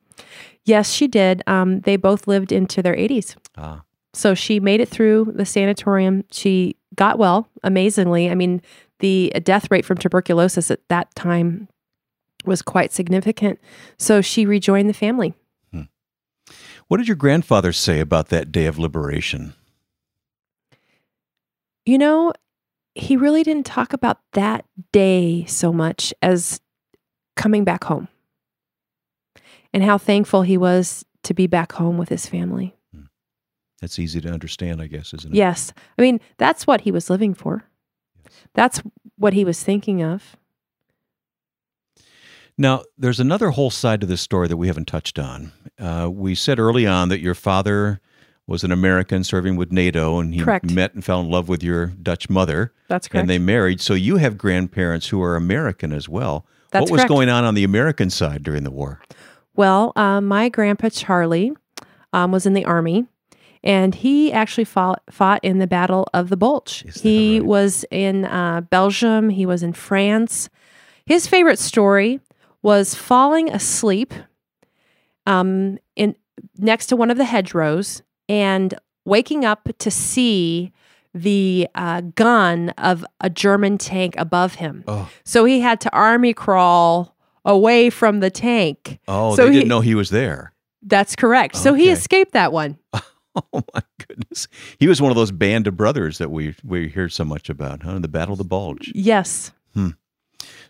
Yes, 0.66 0.92
she 0.92 1.08
did. 1.08 1.44
Um, 1.48 1.82
they 1.82 1.96
both 1.96 2.28
lived 2.28 2.52
into 2.52 2.82
their 2.82 2.96
80s. 2.96 3.36
Ah, 3.58 3.84
So 4.14 4.34
she 4.34 4.60
made 4.60 4.82
it 4.82 4.90
through 4.90 5.32
the 5.36 5.46
sanatorium. 5.46 6.24
She 6.32 6.76
got 6.96 7.20
well, 7.20 7.48
amazingly. 7.64 8.30
I 8.32 8.36
mean, 8.36 8.62
the 9.00 9.32
death 9.44 9.70
rate 9.70 9.86
from 9.86 9.98
tuberculosis 9.98 10.72
at 10.72 10.80
that 10.90 11.14
time 11.16 11.68
was 12.46 12.62
quite 12.62 12.92
significant. 12.94 13.60
So 14.00 14.22
she 14.22 14.46
rejoined 14.46 14.90
the 14.90 14.94
family. 14.94 15.34
What 16.88 16.98
did 16.98 17.08
your 17.08 17.16
grandfather 17.16 17.72
say 17.72 18.00
about 18.00 18.30
that 18.30 18.52
day 18.52 18.66
of 18.66 18.78
liberation? 18.78 19.54
You 21.86 21.98
know, 21.98 22.34
he 22.96 23.18
really 23.18 23.44
didn't 23.44 23.66
talk 23.66 23.94
about 23.94 24.20
that 24.34 24.66
day 24.92 25.46
so 25.46 25.72
much 25.74 26.14
as 26.22 26.62
coming 27.36 27.64
back 27.64 27.84
home 27.84 28.08
and 29.74 29.84
how 29.84 29.98
thankful 29.98 30.44
he 30.44 30.58
was 30.58 31.06
to 31.24 31.34
be 31.34 31.48
back 31.48 31.74
home 31.74 31.98
with 31.98 32.10
his 32.10 32.26
family. 32.26 32.76
Hmm. 32.94 33.04
That's 33.82 34.00
easy 34.00 34.22
to 34.22 34.32
understand, 34.32 34.82
I 34.82 34.88
guess, 34.88 35.14
isn't 35.14 35.34
it? 35.34 35.38
Yes. 35.38 35.74
I 35.98 36.02
mean, 36.02 36.20
that's 36.38 36.66
what 36.66 36.82
he 36.82 36.92
was 36.92 37.10
living 37.10 37.34
for. 37.34 37.66
That's 38.54 38.82
what 39.18 39.34
he 39.34 39.44
was 39.44 39.62
thinking 39.62 40.02
of. 40.02 40.38
Now, 42.58 42.84
there's 42.98 43.20
another 43.20 43.50
whole 43.50 43.70
side 43.70 44.02
to 44.02 44.08
this 44.08 44.22
story 44.22 44.48
that 44.48 44.58
we 44.58 44.68
haven't 44.68 44.88
touched 44.88 45.20
on. 45.20 45.52
Uh, 45.78 46.10
we 46.12 46.36
said 46.36 46.58
early 46.58 46.88
on 46.88 47.10
that 47.10 47.20
your 47.20 47.36
father 47.36 48.00
was 48.48 48.64
an 48.64 48.72
American 48.72 49.24
serving 49.24 49.56
with 49.56 49.72
NATO, 49.72 50.20
and 50.20 50.34
he 50.34 50.42
Correct. 50.42 50.72
met 50.72 50.94
and 50.94 51.04
fell 51.04 51.20
in 51.20 51.30
love 51.30 51.50
with 51.50 51.64
your 51.64 51.88
Dutch 51.88 52.30
mother, 52.30 52.74
That's 52.88 53.08
correct. 53.08 53.22
and 53.22 53.30
they 53.30 53.40
married. 53.40 53.82
So 53.82 53.94
you 53.94 54.18
have 54.18 54.38
grandparents 54.38 55.08
who 55.08 55.22
are 55.22 55.36
American 55.36 55.92
as 55.92 56.08
well. 56.08 56.46
That's 56.72 56.84
what 56.84 56.92
was 56.92 57.00
correct. 57.02 57.10
going 57.10 57.30
on 57.30 57.44
on 57.44 57.56
the 57.56 57.64
American 57.64 58.10
side 58.10 58.44
during 58.44 58.64
the 58.64 58.72
war? 58.72 59.02
Well, 59.56 59.94
um, 59.96 60.26
my 60.26 60.50
grandpa 60.50 60.90
Charlie 60.90 61.54
um, 62.14 62.32
was 62.32 62.46
in 62.46 62.54
the 62.54 62.66
army, 62.66 63.06
and 63.64 63.96
he 63.96 64.32
actually 64.32 64.66
fought 64.66 65.02
fought 65.10 65.44
in 65.44 65.60
the 65.60 65.68
Battle 65.68 66.08
of 66.14 66.30
the 66.30 66.38
Bulge. 66.38 66.86
He 67.02 67.40
right? 67.40 67.46
was 67.48 67.86
in 67.90 68.26
uh, 68.26 68.62
Belgium. 68.62 69.30
He 69.30 69.46
was 69.46 69.64
in 69.64 69.74
France. 69.74 70.50
His 71.06 71.26
favorite 71.28 71.60
story 71.60 72.20
was 72.66 72.96
falling 72.96 73.48
asleep 73.52 74.12
um, 75.28 75.78
in 75.96 76.16
next 76.58 76.88
to 76.88 76.96
one 76.96 77.12
of 77.12 77.18
the 77.18 77.24
hedgerows 77.26 78.02
and 78.28 78.74
waking 79.06 79.46
up 79.46 79.70
to 79.78 79.92
see 79.92 80.72
the 81.14 81.68
uh, 81.76 82.02
gun 82.16 82.70
of 82.72 83.06
a 83.22 83.30
German 83.30 83.78
tank 83.78 84.16
above 84.18 84.56
him. 84.56 84.84
Oh, 84.88 85.08
So 85.24 85.46
he 85.46 85.60
had 85.62 85.80
to 85.82 85.94
army 85.94 86.34
crawl 86.34 87.16
away 87.46 87.92
from 87.92 88.20
the 88.20 88.32
tank. 88.32 89.00
oh, 89.08 89.36
So 89.36 89.46
they 89.46 89.52
he- 89.52 89.58
didn't 89.60 89.70
know 89.70 89.82
he 89.82 89.94
was 89.96 90.10
there. 90.10 90.52
That's 90.82 91.16
correct. 91.16 91.56
So 91.56 91.74
he 91.76 91.90
escaped 91.92 92.34
that 92.34 92.52
one. 92.52 92.78
Oh 93.54 93.64
my 93.74 93.82
goodness, 94.08 94.48
he 94.80 94.88
was 94.88 95.02
one 95.02 95.12
of 95.12 95.18
those 95.18 95.30
band 95.30 95.68
of 95.68 95.76
brothers 95.76 96.20
that 96.20 96.32
we 96.32 96.56
we 96.64 96.88
hear 96.88 97.10
so 97.10 97.26
much 97.26 97.50
about, 97.50 97.84
huh? 97.84 98.00
The 98.00 98.08
Battle 98.08 98.32
of 98.32 98.38
the 98.38 98.46
Bulge. 98.46 98.94
Yes. 98.96 99.52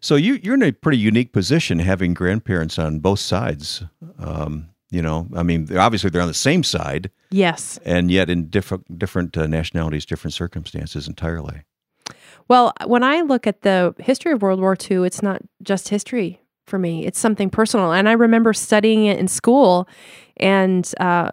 So 0.01 0.15
you 0.15 0.39
you're 0.43 0.53
in 0.55 0.63
a 0.63 0.71
pretty 0.71 0.97
unique 0.97 1.31
position 1.33 1.79
having 1.79 2.13
grandparents 2.13 2.77
on 2.79 2.99
both 2.99 3.19
sides. 3.19 3.83
Um, 4.19 4.69
you 4.91 5.01
know, 5.01 5.27
I 5.35 5.43
mean, 5.43 5.75
obviously 5.77 6.09
they're 6.09 6.21
on 6.21 6.27
the 6.27 6.33
same 6.33 6.63
side, 6.63 7.09
Yes. 7.31 7.79
and 7.85 8.11
yet 8.11 8.29
in 8.29 8.49
different 8.49 8.97
different 8.99 9.37
uh, 9.37 9.47
nationalities, 9.47 10.05
different 10.05 10.33
circumstances 10.33 11.07
entirely. 11.07 11.63
Well, 12.47 12.73
when 12.85 13.03
I 13.03 13.21
look 13.21 13.47
at 13.47 13.61
the 13.63 13.95
history 13.99 14.31
of 14.31 14.41
World 14.41 14.59
War 14.59 14.77
II, 14.89 15.05
it's 15.05 15.23
not 15.23 15.41
just 15.63 15.89
history 15.89 16.39
for 16.67 16.77
me. 16.77 17.05
It's 17.05 17.19
something 17.19 17.49
personal. 17.49 17.91
And 17.91 18.07
I 18.07 18.11
remember 18.13 18.53
studying 18.53 19.05
it 19.07 19.17
in 19.17 19.27
school, 19.27 19.87
and 20.37 20.89
uh, 20.99 21.31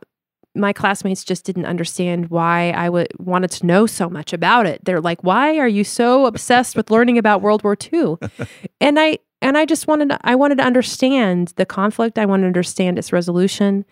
my 0.55 0.73
classmates 0.73 1.25
just 1.25 1.45
didn't 1.45 1.65
understand 1.65 2.31
why 2.31 2.71
I 2.71 2.89
would 2.89 3.09
wanted 3.19 3.51
to 3.53 3.67
know 3.67 3.87
so 3.87 4.11
much 4.11 4.33
about 4.33 4.67
it. 4.67 4.85
They're 4.85 5.01
like, 5.01 5.25
"Why 5.25 5.59
are 5.59 5.69
you 5.69 5.85
so 5.85 6.27
obsessed 6.27 6.77
with 6.77 6.91
learning 6.91 7.19
about 7.19 7.43
World 7.43 7.65
War 7.65 7.77
II?" 7.93 8.17
and 8.81 8.99
I 9.01 9.19
and 9.41 9.57
I 9.57 9.65
just 9.65 9.89
wanted 9.89 10.11
to, 10.11 10.19
I 10.23 10.35
wanted 10.35 10.59
to 10.59 10.65
understand 10.65 11.53
the 11.57 11.67
conflict. 11.67 12.19
I 12.19 12.27
wanted 12.27 12.43
to 12.43 12.49
understand 12.49 12.99
its 12.99 13.13
resolution, 13.13 13.85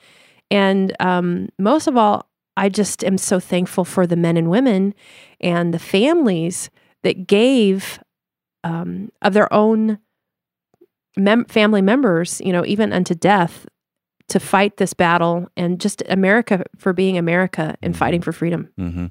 and 0.50 0.94
um, 1.00 1.48
most 1.58 1.86
of 1.86 1.96
all, 1.96 2.28
I 2.56 2.68
just 2.68 3.02
am 3.04 3.16
so 3.16 3.40
thankful 3.40 3.84
for 3.84 4.06
the 4.06 4.16
men 4.16 4.36
and 4.36 4.50
women 4.50 4.94
and 5.40 5.72
the 5.72 5.78
families 5.78 6.70
that 7.02 7.26
gave 7.26 7.98
um, 8.64 9.10
of 9.22 9.32
their 9.32 9.52
own 9.52 9.98
mem- 11.16 11.46
family 11.46 11.80
members, 11.80 12.40
you 12.44 12.52
know, 12.52 12.64
even 12.66 12.92
unto 12.92 13.14
death 13.14 13.66
to 14.30 14.40
fight 14.40 14.76
this 14.78 14.94
battle 14.94 15.48
and 15.56 15.80
just 15.80 16.02
America 16.08 16.64
for 16.78 16.92
being 16.92 17.18
America 17.18 17.76
and 17.82 17.96
fighting 17.96 18.22
for 18.22 18.32
freedom. 18.32 18.68
hmm 18.76 19.06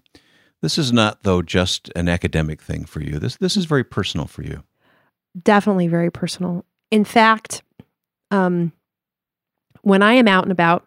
This 0.61 0.77
is 0.77 0.91
not, 0.91 1.23
though, 1.23 1.41
just 1.41 1.89
an 1.95 2.09
academic 2.09 2.61
thing 2.61 2.85
for 2.85 3.01
you. 3.01 3.19
This 3.19 3.37
this 3.37 3.55
is 3.55 3.65
very 3.65 3.83
personal 3.83 4.25
for 4.27 4.43
you. 4.43 4.63
Definitely 5.41 5.87
very 5.87 6.09
personal. 6.11 6.65
In 6.91 7.05
fact, 7.05 7.61
um, 8.31 8.71
when 9.83 10.01
I 10.01 10.13
am 10.13 10.27
out 10.27 10.43
and 10.43 10.51
about, 10.51 10.85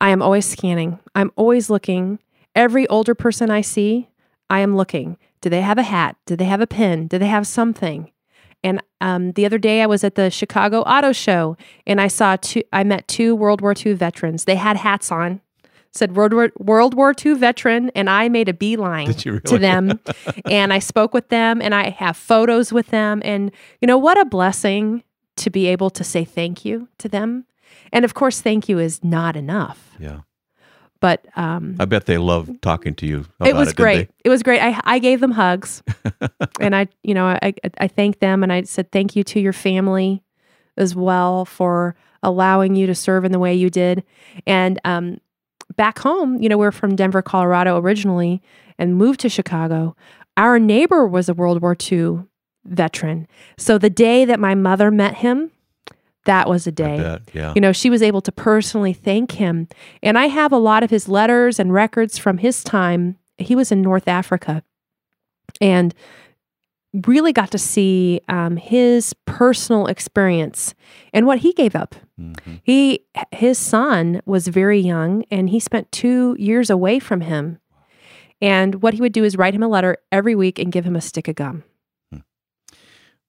I 0.00 0.10
am 0.10 0.20
always 0.20 0.44
scanning. 0.46 0.98
I'm 1.14 1.30
always 1.36 1.70
looking. 1.70 2.18
Every 2.54 2.86
older 2.88 3.14
person 3.14 3.50
I 3.50 3.60
see, 3.60 4.08
I 4.50 4.60
am 4.60 4.76
looking. 4.76 5.16
Do 5.40 5.48
they 5.50 5.60
have 5.62 5.78
a 5.78 5.82
hat? 5.82 6.16
Do 6.26 6.36
they 6.36 6.44
have 6.46 6.60
a 6.60 6.66
pin? 6.66 7.06
Do 7.06 7.18
they 7.18 7.28
have 7.28 7.46
something? 7.46 8.10
And 8.66 8.82
um, 9.00 9.30
the 9.32 9.46
other 9.46 9.58
day, 9.58 9.80
I 9.80 9.86
was 9.86 10.02
at 10.02 10.16
the 10.16 10.28
Chicago 10.28 10.80
Auto 10.80 11.12
Show, 11.12 11.56
and 11.86 12.00
I 12.00 12.08
saw 12.08 12.34
two. 12.34 12.62
I 12.72 12.82
met 12.82 13.06
two 13.06 13.36
World 13.36 13.60
War 13.60 13.74
II 13.76 13.92
veterans. 13.92 14.44
They 14.44 14.56
had 14.56 14.76
hats 14.76 15.12
on, 15.12 15.40
said 15.92 16.16
World 16.16 16.32
War, 16.34 16.50
World 16.58 16.94
War 16.94 17.14
II 17.24 17.34
veteran, 17.34 17.92
and 17.94 18.10
I 18.10 18.28
made 18.28 18.48
a 18.48 18.52
beeline 18.52 19.06
you 19.24 19.38
to 19.38 19.58
them, 19.58 20.00
and 20.50 20.72
I 20.72 20.80
spoke 20.80 21.14
with 21.14 21.28
them, 21.28 21.62
and 21.62 21.76
I 21.76 21.90
have 21.90 22.16
photos 22.16 22.72
with 22.72 22.88
them, 22.88 23.22
and 23.24 23.52
you 23.80 23.86
know 23.86 23.98
what 23.98 24.18
a 24.18 24.24
blessing 24.24 25.04
to 25.36 25.48
be 25.48 25.68
able 25.68 25.90
to 25.90 26.02
say 26.02 26.24
thank 26.24 26.64
you 26.64 26.88
to 26.98 27.08
them. 27.08 27.44
And 27.92 28.04
of 28.04 28.14
course, 28.14 28.40
thank 28.40 28.68
you 28.68 28.80
is 28.80 29.04
not 29.04 29.36
enough, 29.36 29.94
Yeah. 30.00 30.20
But 31.06 31.24
um, 31.36 31.76
I 31.78 31.84
bet 31.84 32.06
they 32.06 32.18
love 32.18 32.50
talking 32.62 32.92
to 32.96 33.06
you 33.06 33.26
about 33.38 33.48
it 33.48 33.54
was 33.54 33.68
they? 33.68 33.74
great. 33.74 34.10
It 34.24 34.28
was 34.28 34.42
great. 34.42 34.60
I, 34.60 34.80
I 34.82 34.98
gave 34.98 35.20
them 35.20 35.30
hugs, 35.30 35.80
and 36.60 36.74
I, 36.74 36.88
you 37.04 37.14
know, 37.14 37.26
I, 37.26 37.54
I 37.78 37.86
thanked 37.86 38.18
them, 38.18 38.42
and 38.42 38.52
I 38.52 38.62
said 38.62 38.90
thank 38.90 39.14
you 39.14 39.22
to 39.22 39.38
your 39.38 39.52
family 39.52 40.24
as 40.76 40.96
well 40.96 41.44
for 41.44 41.94
allowing 42.24 42.74
you 42.74 42.88
to 42.88 42.94
serve 42.96 43.24
in 43.24 43.30
the 43.30 43.38
way 43.38 43.54
you 43.54 43.70
did. 43.70 44.02
And 44.48 44.80
um, 44.84 45.20
back 45.76 46.00
home, 46.00 46.42
you 46.42 46.48
know, 46.48 46.58
we're 46.58 46.72
from 46.72 46.96
Denver, 46.96 47.22
Colorado 47.22 47.78
originally, 47.78 48.42
and 48.76 48.96
moved 48.96 49.20
to 49.20 49.28
Chicago. 49.28 49.94
Our 50.36 50.58
neighbor 50.58 51.06
was 51.06 51.28
a 51.28 51.34
World 51.34 51.62
War 51.62 51.76
II 51.80 52.24
veteran, 52.64 53.28
so 53.56 53.78
the 53.78 53.90
day 53.90 54.24
that 54.24 54.40
my 54.40 54.56
mother 54.56 54.90
met 54.90 55.14
him, 55.14 55.52
that 56.26 56.48
was 56.48 56.66
a 56.66 56.72
day 56.72 56.98
bet. 56.98 57.22
Yeah. 57.32 57.52
you 57.54 57.60
know, 57.60 57.72
she 57.72 57.90
was 57.90 58.02
able 58.02 58.20
to 58.20 58.30
personally 58.30 58.92
thank 58.92 59.32
him. 59.32 59.66
And 60.02 60.18
I 60.18 60.26
have 60.26 60.52
a 60.52 60.58
lot 60.58 60.82
of 60.82 60.90
his 60.90 61.08
letters 61.08 61.58
and 61.58 61.72
records 61.72 62.18
from 62.18 62.38
his 62.38 62.62
time. 62.62 63.16
He 63.38 63.56
was 63.56 63.72
in 63.72 63.82
North 63.82 64.06
Africa 64.06 64.62
and 65.60 65.94
really 67.06 67.32
got 67.32 67.50
to 67.50 67.58
see 67.58 68.20
um, 68.28 68.56
his 68.56 69.12
personal 69.26 69.86
experience 69.86 70.74
and 71.12 71.26
what 71.26 71.38
he 71.40 71.52
gave 71.52 71.74
up. 71.76 71.94
Mhm. 72.18 72.60
He, 72.62 73.04
his 73.32 73.58
son 73.58 74.22
was 74.24 74.48
very 74.48 74.78
young 74.80 75.24
and 75.30 75.50
he 75.50 75.60
spent 75.60 75.92
two 75.92 76.36
years 76.38 76.70
away 76.70 76.98
from 76.98 77.20
him. 77.22 77.58
And 78.40 78.82
what 78.82 78.94
he 78.94 79.00
would 79.00 79.12
do 79.12 79.24
is 79.24 79.36
write 79.36 79.54
him 79.54 79.62
a 79.62 79.68
letter 79.68 79.98
every 80.12 80.34
week 80.34 80.58
and 80.58 80.72
give 80.72 80.84
him 80.84 80.96
a 80.96 81.00
stick 81.00 81.28
of 81.28 81.34
gum. 81.36 81.64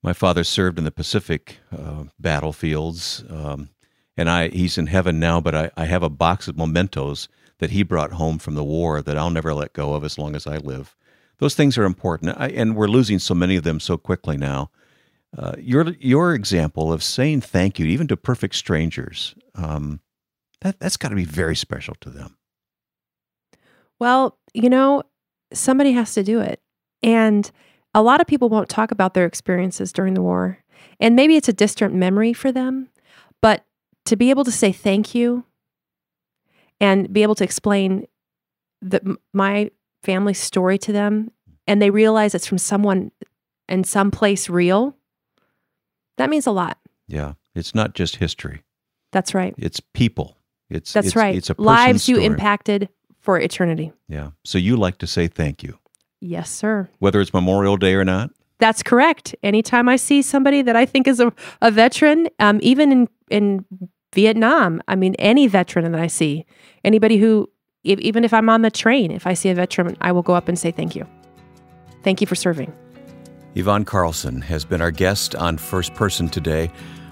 My 0.03 0.13
father 0.13 0.43
served 0.43 0.77
in 0.77 0.86
the 0.86 0.91
Pacific 0.91 1.57
uh, 1.71 2.05
battlefields, 2.19 3.23
um, 3.29 3.69
and 4.15 4.29
I 4.29 4.49
he's 4.49 4.77
in 4.77 4.88
heaven 4.88 5.19
now. 5.19 5.41
But 5.41 5.55
I, 5.55 5.71
I 5.75 5.86
have 5.86 6.03
a 6.03 6.10
box 6.10 6.47
of 6.47 6.57
mementos 6.57 7.27
that 7.60 7.71
he 7.71 7.83
brought 7.83 8.13
home 8.13 8.38
from 8.38 8.55
the 8.55 8.63
war 8.63 9.01
that 9.01 9.17
I'll 9.17 9.29
never 9.29 9.53
let 9.53 9.73
go 9.73 9.93
of 9.93 10.03
as 10.03 10.17
long 10.17 10.36
as 10.36 10.45
I 10.45 10.57
live. 10.57 10.95
Those 11.39 11.55
things 11.55 11.77
are 11.77 11.83
important, 11.83 12.36
I, 12.38 12.49
and 12.49 12.75
we're 12.75 12.88
losing 12.88 13.19
so 13.19 13.33
many 13.33 13.55
of 13.55 13.63
them 13.63 13.79
so 13.79 13.97
quickly 13.97 14.38
now. 14.38 14.71
Uh, 15.38 15.53
your 15.60 15.89
your 15.99 16.33
example 16.33 16.93
of 16.93 17.03
saying 17.03 17.41
thank 17.41 17.79
you 17.79 17.86
even 17.86 18.07
to 18.07 18.17
perfect 18.17 18.55
strangers 18.55 19.36
um, 19.55 19.99
that 20.62 20.79
that's 20.79 20.97
got 20.97 21.10
to 21.10 21.15
be 21.15 21.25
very 21.25 21.55
special 21.55 21.95
to 22.01 22.10
them. 22.10 22.38
Well, 23.99 24.38
you 24.53 24.69
know, 24.69 25.03
somebody 25.53 25.91
has 25.93 26.13
to 26.13 26.23
do 26.23 26.39
it. 26.39 26.62
And 27.03 27.49
a 27.93 28.02
lot 28.02 28.21
of 28.21 28.28
people 28.28 28.50
won't 28.50 28.69
talk 28.69 28.91
about 28.91 29.13
their 29.13 29.26
experiences 29.26 29.91
during 29.91 30.13
the 30.13 30.21
war. 30.21 30.60
And 31.00 31.15
maybe 31.15 31.36
it's 31.36 31.50
a 31.50 31.54
distant 31.54 31.93
memory 31.93 32.34
for 32.34 32.52
them, 32.52 32.89
but 33.41 33.63
to 34.06 34.15
be 34.15 34.30
able 34.30 34.43
to 34.45 34.52
say 34.52 34.71
thank 34.71 35.13
you 35.13 35.43
and 36.80 37.12
be 37.12 37.23
able 37.23 37.36
to 37.36 37.43
explain 37.43 38.08
the, 38.82 39.17
my 39.34 39.71
family's 40.04 40.39
story 40.39 40.78
to 40.80 40.91
them 40.91 41.32
and 41.67 41.82
they 41.82 41.89
realize 41.89 42.34
it's 42.34 42.47
from 42.47 42.58
someone 42.58 43.12
in 43.67 43.84
some 43.84 44.10
place 44.10 44.50
real, 44.50 44.95
that 46.17 46.30
means 46.30 46.47
a 46.47 46.52
lot. 46.52 46.78
Yeah, 47.08 47.34
it's 47.54 47.76
not 47.76 47.93
just 47.93 48.17
history; 48.17 48.63
That's 49.12 49.34
right. 49.34 49.54
it's 49.58 49.80
people. 49.80 50.38
It's 50.69 50.93
That's 50.93 51.08
it's, 51.08 51.15
right. 51.15 51.36
It's 51.36 51.50
a 51.50 51.56
Lives 51.58 52.10
you 52.10 52.15
story. 52.15 52.26
impacted 52.26 52.89
for 53.19 53.39
eternity. 53.39 53.93
Yeah. 54.08 54.32
So 54.43 54.58
you 54.58 54.76
like 54.78 54.97
to 55.00 55.08
say 55.08 55.28
thank 55.28 55.63
you, 55.63 55.78
Yes, 56.19 56.49
sir. 56.49 56.89
whether 56.99 57.21
it's 57.21 57.34
Memorial 57.34 57.77
Day 57.77 57.93
or 57.93 58.03
not. 58.03 58.32
That's 58.60 58.82
correct. 58.82 59.36
Anytime 59.43 59.88
I 59.88 59.97
see 59.97 60.21
somebody 60.23 60.63
that 60.63 60.75
I 60.75 60.86
think 60.86 61.08
is 61.08 61.19
a, 61.19 61.32
a 61.62 61.69
veteran, 61.69 62.27
um, 62.39 62.60
even 62.63 62.91
in, 62.91 63.10
in 63.30 63.65
Vietnam, 64.15 64.82
I 64.88 64.95
mean, 64.95 65.13
any 65.19 65.45
veteran 65.45 65.91
that 65.91 66.01
I 66.01 66.08
see, 66.08 66.45
anybody 66.84 67.17
who, 67.17 67.47
e- 67.84 67.97
even 67.99 68.23
if 68.23 68.34
I'm 68.34 68.49
on 68.49 68.63
the 68.63 68.71
train, 68.71 69.12
if 69.12 69.27
I 69.27 69.36
see 69.36 69.49
a 69.49 69.53
veteran, 69.56 69.95
I 70.01 70.12
will 70.12 70.23
go 70.23 70.34
up 70.34 70.47
and 70.47 70.58
say 70.58 70.71
thank 70.71 70.95
you. 70.95 71.06
Thank 72.03 72.19
you 72.19 72.25
for 72.25 72.34
serving. 72.36 72.73
Yvonne 73.53 73.86
Carlson 73.86 74.41
has 74.41 74.65
been 74.65 74.82
our 74.82 74.91
guest 74.91 75.36
on 75.36 75.58
First 75.58 75.93
Person 75.93 76.27
today. 76.27 76.71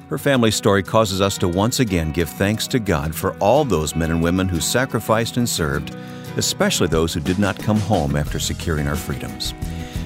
Her 0.10 0.18
family 0.18 0.52
story 0.52 0.82
causes 0.84 1.22
us 1.22 1.38
to 1.40 1.48
once 1.48 1.80
again 1.80 2.12
give 2.12 2.30
thanks 2.30 2.66
to 2.68 2.80
God 2.80 3.14
for 3.14 3.36
all 3.38 3.66
those 3.66 3.96
men 3.96 4.10
and 4.12 4.24
women 4.24 4.48
who 4.48 4.60
sacrificed 4.60 5.38
and 5.38 5.48
served, 5.50 5.96
especially 6.38 6.88
those 6.88 7.14
who 7.14 7.20
did 7.20 7.40
not 7.40 7.60
come 7.60 7.80
home 7.80 8.16
after 8.16 8.40
securing 8.40 8.88
our 8.88 8.96
freedoms. 8.96 9.54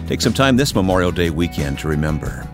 Take 0.08 0.22
some 0.22 0.34
time 0.34 0.58
this 0.58 0.74
Memorial 0.74 1.12
Day 1.12 1.30
weekend 1.30 1.80
to 1.80 1.88
remember. 1.88 2.48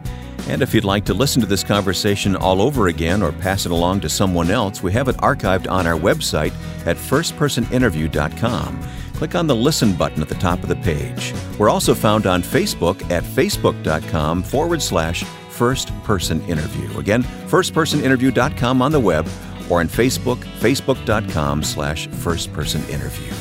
And 0.48 0.62
if 0.62 0.74
you'd 0.74 0.84
like 0.84 1.06
to 1.06 1.14
listen 1.14 1.42
to 1.42 1.48
this 1.48 1.64
conversation 1.64 2.36
all 2.36 2.62
over 2.62 2.88
again 2.88 3.24
or 3.24 3.32
pass 3.32 3.66
it 3.66 3.72
along 3.72 4.02
to 4.02 4.10
someone 4.10 4.52
else, 4.52 4.84
we 4.84 4.92
have 4.92 5.08
it 5.08 5.18
archived 5.18 5.70
on 5.70 5.88
our 5.88 5.98
website 5.98 6.54
at 6.86 6.98
firstpersoninterview.com. 6.98 8.90
Click 9.14 9.34
on 9.34 9.48
the 9.48 9.56
Listen 9.56 9.94
button 9.94 10.22
at 10.22 10.30
the 10.30 10.36
top 10.36 10.62
of 10.62 10.70
the 10.70 10.76
page. 10.76 11.34
We're 11.58 11.70
also 11.70 11.96
found 11.96 12.28
on 12.28 12.44
Facebook 12.44 13.10
at 13.10 13.24
facebook.com 13.24 14.44
forward 14.44 14.82
slash 14.82 15.24
first 15.50 15.92
person 16.04 16.42
interview. 16.44 17.00
Again, 17.00 17.24
firstpersoninterview.com 17.24 18.82
on 18.82 18.92
the 18.92 19.00
web 19.00 19.28
or 19.70 19.80
on 19.80 19.88
Facebook, 19.88 20.38
facebook.com 20.60 21.64
slash 21.64 22.08
first 22.08 22.54
person 22.54 22.84
interview. 22.90 23.32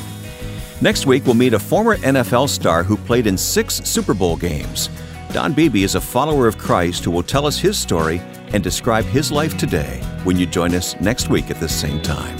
Next 0.81 1.05
week, 1.05 1.25
we'll 1.25 1.35
meet 1.35 1.53
a 1.53 1.59
former 1.59 1.95
NFL 1.97 2.49
star 2.49 2.83
who 2.83 2.97
played 2.97 3.27
in 3.27 3.37
six 3.37 3.75
Super 3.75 4.13
Bowl 4.13 4.35
games. 4.35 4.89
Don 5.31 5.53
Beebe 5.53 5.83
is 5.83 5.95
a 5.95 6.01
follower 6.01 6.47
of 6.47 6.57
Christ 6.57 7.05
who 7.05 7.11
will 7.11 7.23
tell 7.23 7.45
us 7.45 7.57
his 7.57 7.77
story 7.77 8.21
and 8.53 8.61
describe 8.63 9.05
his 9.05 9.31
life 9.31 9.57
today 9.57 10.01
when 10.23 10.37
you 10.37 10.45
join 10.45 10.73
us 10.75 10.99
next 10.99 11.29
week 11.29 11.49
at 11.49 11.59
this 11.59 11.73
same 11.73 12.01
time. 12.01 12.37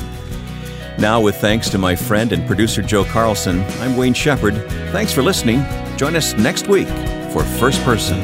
Now, 0.98 1.21
with 1.21 1.36
thanks 1.38 1.69
to 1.69 1.78
my 1.78 1.95
friend 1.95 2.32
and 2.34 2.45
producer 2.45 2.82
Joe 2.82 3.06
Carlson, 3.06 3.63
I'm 3.80 3.95
Wayne 3.95 4.13
Shepherd. 4.13 4.56
Thanks 4.91 5.13
for 5.13 5.21
listening. 5.21 5.63
Join 5.98 6.15
us 6.15 6.34
next 6.34 6.67
week 6.67 6.88
for 7.32 7.43
First 7.43 7.82
Person. 7.84 8.19